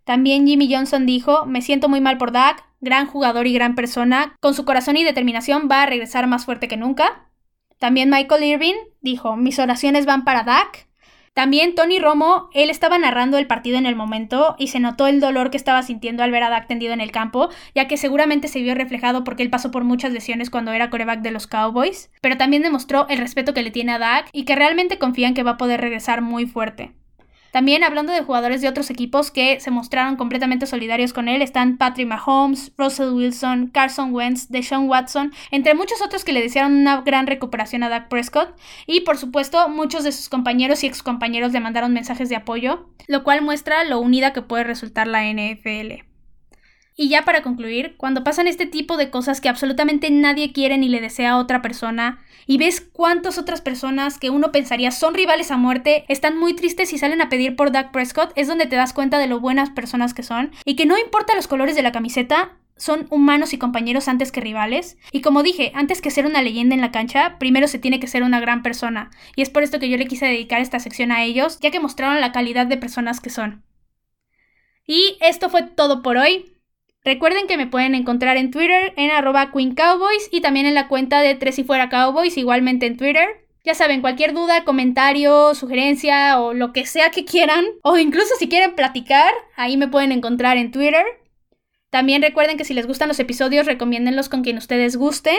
También 0.04 0.48
Jimmy 0.48 0.74
Johnson 0.74 1.06
dijo, 1.06 1.46
me 1.46 1.62
siento 1.62 1.90
muy 1.90 2.02
mal 2.02 2.18
por 2.18 2.32
Dak, 2.32 2.66
gran 2.80 3.08
jugador 3.08 3.48
y 3.48 3.54
gran 3.54 3.76
persona, 3.76 4.36
con 4.40 4.54
su 4.54 4.66
corazón 4.66 4.98
y 4.98 5.04
determinación 5.04 5.68
va 5.70 5.84
a 5.84 5.86
regresar 5.86 6.28
más 6.28 6.46
fuerte 6.46 6.68
que 6.68 6.78
nunca. 6.78 7.30
También 7.80 8.10
Michael 8.10 8.44
Irving 8.44 8.76
dijo, 9.02 9.38
mis 9.38 9.60
oraciones 9.60 10.06
van 10.06 10.24
para 10.24 10.44
Dak. 10.44 10.88
También 11.34 11.76
Tony 11.76 11.98
Romo, 11.98 12.50
él 12.54 12.70
estaba 12.70 12.98
narrando 12.98 13.38
el 13.38 13.48
partido 13.48 13.78
en 13.78 13.86
el 13.86 13.96
momento 13.96 14.56
y 14.60 14.68
se 14.68 14.82
notó 14.82 15.08
el 15.08 15.22
dolor 15.22 15.50
que 15.50 15.56
estaba 15.56 15.82
sintiendo 15.82 16.24
al 16.24 16.32
ver 16.32 16.44
a 16.44 16.50
Dak 16.50 16.68
tendido 16.68 16.92
en 16.92 17.00
el 17.00 17.14
campo, 17.14 17.50
ya 17.74 17.88
que 17.88 17.96
seguramente 17.96 18.50
se 18.50 18.62
vio 18.62 18.76
reflejado 18.76 19.24
porque 19.24 19.42
él 19.42 19.50
pasó 19.50 19.72
por 19.72 19.86
muchas 19.86 20.12
lesiones 20.12 20.50
cuando 20.50 20.74
era 20.74 20.90
coreback 20.90 21.22
de 21.22 21.32
los 21.32 21.48
Cowboys, 21.48 22.12
pero 22.22 22.36
también 22.36 22.64
demostró 22.64 23.08
el 23.08 23.18
respeto 23.18 23.54
que 23.54 23.64
le 23.64 23.72
tiene 23.72 23.94
a 23.94 24.00
Dak 24.00 24.30
y 24.34 24.44
que 24.44 24.58
realmente 24.58 25.00
confían 25.00 25.34
que 25.34 25.44
va 25.44 25.52
a 25.52 25.58
poder 25.58 25.80
regresar 25.80 26.22
muy 26.22 26.48
fuerte. 26.48 26.92
También 27.52 27.84
hablando 27.84 28.14
de 28.14 28.22
jugadores 28.22 28.62
de 28.62 28.70
otros 28.70 28.90
equipos 28.90 29.32
que 29.32 29.60
se 29.60 29.72
mostraron 29.72 30.16
completamente 30.16 30.66
solidarios 30.66 31.14
con 31.14 31.28
él, 31.28 31.42
están 31.42 31.78
Patrick 31.78 32.08
Mahomes, 32.08 32.72
Russell 32.78 33.14
Wilson, 33.14 33.68
Carson 33.68 34.14
Wentz, 34.14 34.50
Deshaun 34.50 34.88
Watson, 34.88 35.34
entre 35.52 35.74
muchos 35.74 36.02
otros 36.02 36.24
que 36.24 36.34
le 36.34 36.42
desearon 36.42 36.74
una 36.74 37.02
gran 37.02 37.28
recuperación 37.28 37.84
a 37.84 37.90
Dak 37.90 38.08
Prescott. 38.08 38.56
Y 38.88 39.02
por 39.02 39.18
supuesto, 39.18 39.68
muchos 39.70 40.04
de 40.04 40.12
sus 40.12 40.30
compañeros 40.30 40.84
y 40.84 40.88
excompañeros 40.88 41.52
le 41.52 41.60
mandaron 41.60 41.94
mensajes 41.94 42.30
de 42.30 42.36
apoyo, 42.36 42.90
lo 43.08 43.24
cual 43.24 43.42
muestra 43.42 43.84
lo 43.84 44.00
unida 44.00 44.34
que 44.34 44.42
puede 44.42 44.64
resultar 44.64 45.08
la 45.08 45.24
NFL. 45.24 46.11
Y 47.02 47.10
ya 47.10 47.24
para 47.24 47.42
concluir, 47.42 47.96
cuando 47.98 48.24
pasan 48.24 48.46
este 48.46 48.68
tipo 48.68 48.96
de 48.96 49.10
cosas 49.10 49.42
que 49.42 49.50
absolutamente 49.50 50.12
nadie 50.12 50.54
quiere 50.54 50.78
ni 50.78 50.88
le 50.88 51.02
desea 51.02 51.32
a 51.32 51.38
otra 51.40 51.64
persona, 51.64 52.20
y 52.46 52.60
ves 52.60 52.80
cuántas 52.80 53.40
otras 53.40 53.60
personas 53.60 54.20
que 54.20 54.30
uno 54.30 54.52
pensaría 54.52 54.92
son 54.92 55.16
rivales 55.16 55.50
a 55.50 55.58
muerte, 55.58 56.06
están 56.10 56.38
muy 56.38 56.54
tristes 56.54 56.94
y 56.94 57.00
salen 57.00 57.20
a 57.20 57.28
pedir 57.28 57.56
por 57.56 57.72
Doug 57.72 57.90
Prescott, 57.92 58.34
es 58.36 58.48
donde 58.48 58.68
te 58.68 58.76
das 58.76 58.94
cuenta 58.94 59.18
de 59.18 59.26
lo 59.26 59.40
buenas 59.40 59.72
personas 59.72 60.14
que 60.14 60.22
son, 60.22 60.52
y 60.64 60.76
que 60.76 60.86
no 60.86 60.96
importa 60.96 61.34
los 61.34 61.48
colores 61.48 61.76
de 61.76 61.82
la 61.82 61.92
camiseta, 61.92 62.60
son 62.78 63.08
humanos 63.10 63.54
y 63.54 63.58
compañeros 63.58 64.08
antes 64.08 64.32
que 64.32 64.42
rivales. 64.42 65.00
Y 65.12 65.22
como 65.22 65.42
dije, 65.42 65.72
antes 65.74 66.02
que 66.02 66.12
ser 66.12 66.28
una 66.28 66.44
leyenda 66.44 66.76
en 66.76 66.82
la 66.82 66.92
cancha, 66.92 67.40
primero 67.40 67.68
se 67.68 67.80
tiene 67.80 68.00
que 68.00 68.06
ser 68.06 68.22
una 68.22 68.40
gran 68.40 68.62
persona. 68.62 69.10
Y 69.36 69.42
es 69.42 69.50
por 69.50 69.64
esto 69.64 69.80
que 69.80 69.90
yo 69.90 69.98
le 69.98 70.06
quise 70.06 70.28
dedicar 70.28 70.62
esta 70.62 70.80
sección 70.80 71.12
a 71.12 71.24
ellos, 71.24 71.58
ya 71.62 71.72
que 71.72 71.80
mostraron 71.80 72.22
la 72.22 72.32
calidad 72.32 72.68
de 72.68 72.78
personas 72.78 73.22
que 73.22 73.32
son. 73.32 73.64
Y 74.86 75.18
esto 75.20 75.50
fue 75.50 75.64
todo 75.64 76.04
por 76.04 76.18
hoy. 76.18 76.61
Recuerden 77.04 77.48
que 77.48 77.58
me 77.58 77.66
pueden 77.66 77.96
encontrar 77.96 78.38
en 78.38 78.52
Twitter 78.52 78.94
en 78.96 79.10
arroba 79.10 79.52
y 80.32 80.42
también 80.42 80.66
en 80.68 80.76
la 80.76 80.88
cuenta 80.88 81.22
de 81.22 81.34
Tres 81.34 81.58
y 81.58 81.64
Fuera 81.64 81.90
Cowboys, 81.90 82.38
igualmente 82.38 82.86
en 82.86 82.98
Twitter. 82.98 83.28
Ya 83.64 83.74
saben, 83.74 84.02
cualquier 84.02 84.34
duda, 84.34 84.64
comentario, 84.64 85.54
sugerencia 85.56 86.40
o 86.40 86.54
lo 86.54 86.74
que 86.74 86.86
sea 86.86 87.10
que 87.10 87.26
quieran, 87.26 87.66
o 87.84 87.98
incluso 87.98 88.36
si 88.38 88.50
quieren 88.50 88.76
platicar, 88.76 89.34
ahí 89.56 89.78
me 89.78 89.88
pueden 89.88 90.12
encontrar 90.12 90.58
en 90.58 90.72
Twitter. 90.72 91.06
También 91.90 92.22
recuerden 92.22 92.58
que 92.58 92.66
si 92.66 92.74
les 92.74 92.88
gustan 92.88 93.08
los 93.08 93.20
episodios, 93.20 93.66
recomiéndenlos 93.66 94.30
con 94.30 94.44
quien 94.44 94.58
ustedes 94.58 94.96
gusten. 94.96 95.38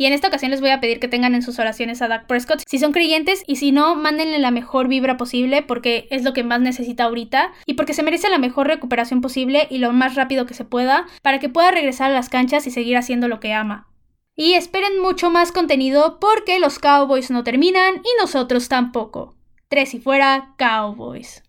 Y 0.00 0.06
en 0.06 0.12
esta 0.12 0.28
ocasión 0.28 0.52
les 0.52 0.60
voy 0.60 0.70
a 0.70 0.80
pedir 0.80 1.00
que 1.00 1.08
tengan 1.08 1.34
en 1.34 1.42
sus 1.42 1.58
oraciones 1.58 2.00
a 2.00 2.06
Dak 2.06 2.28
Prescott 2.28 2.62
si 2.64 2.78
son 2.78 2.92
creyentes 2.92 3.42
y 3.48 3.56
si 3.56 3.72
no, 3.72 3.96
mándenle 3.96 4.38
la 4.38 4.52
mejor 4.52 4.86
vibra 4.86 5.16
posible 5.16 5.62
porque 5.62 6.06
es 6.12 6.22
lo 6.22 6.32
que 6.32 6.44
más 6.44 6.60
necesita 6.60 7.04
ahorita 7.04 7.50
y 7.66 7.74
porque 7.74 7.94
se 7.94 8.04
merece 8.04 8.30
la 8.30 8.38
mejor 8.38 8.68
recuperación 8.68 9.20
posible 9.20 9.66
y 9.70 9.78
lo 9.78 9.92
más 9.92 10.14
rápido 10.14 10.46
que 10.46 10.54
se 10.54 10.64
pueda 10.64 11.06
para 11.20 11.40
que 11.40 11.48
pueda 11.48 11.72
regresar 11.72 12.12
a 12.12 12.14
las 12.14 12.28
canchas 12.28 12.68
y 12.68 12.70
seguir 12.70 12.96
haciendo 12.96 13.26
lo 13.26 13.40
que 13.40 13.52
ama. 13.52 13.88
Y 14.36 14.52
esperen 14.52 15.02
mucho 15.02 15.30
más 15.30 15.50
contenido 15.50 16.20
porque 16.20 16.60
los 16.60 16.78
Cowboys 16.78 17.32
no 17.32 17.42
terminan 17.42 17.96
y 17.96 18.20
nosotros 18.20 18.68
tampoco. 18.68 19.34
Tres 19.66 19.94
y 19.94 19.98
fuera, 19.98 20.54
Cowboys. 20.58 21.42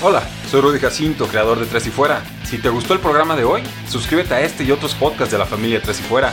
Hola, 0.00 0.22
soy 0.48 0.60
Rudy 0.60 0.78
Jacinto, 0.78 1.26
creador 1.26 1.58
de 1.58 1.66
Tres 1.66 1.88
y 1.88 1.90
Fuera. 1.90 2.22
Si 2.44 2.58
te 2.58 2.68
gustó 2.68 2.94
el 2.94 3.00
programa 3.00 3.34
de 3.34 3.42
hoy, 3.42 3.62
suscríbete 3.88 4.34
a 4.34 4.42
este 4.42 4.62
y 4.62 4.70
otros 4.70 4.94
podcasts 4.94 5.32
de 5.32 5.38
la 5.38 5.46
familia 5.46 5.82
Tres 5.82 5.98
y 5.98 6.02
Fuera. 6.04 6.32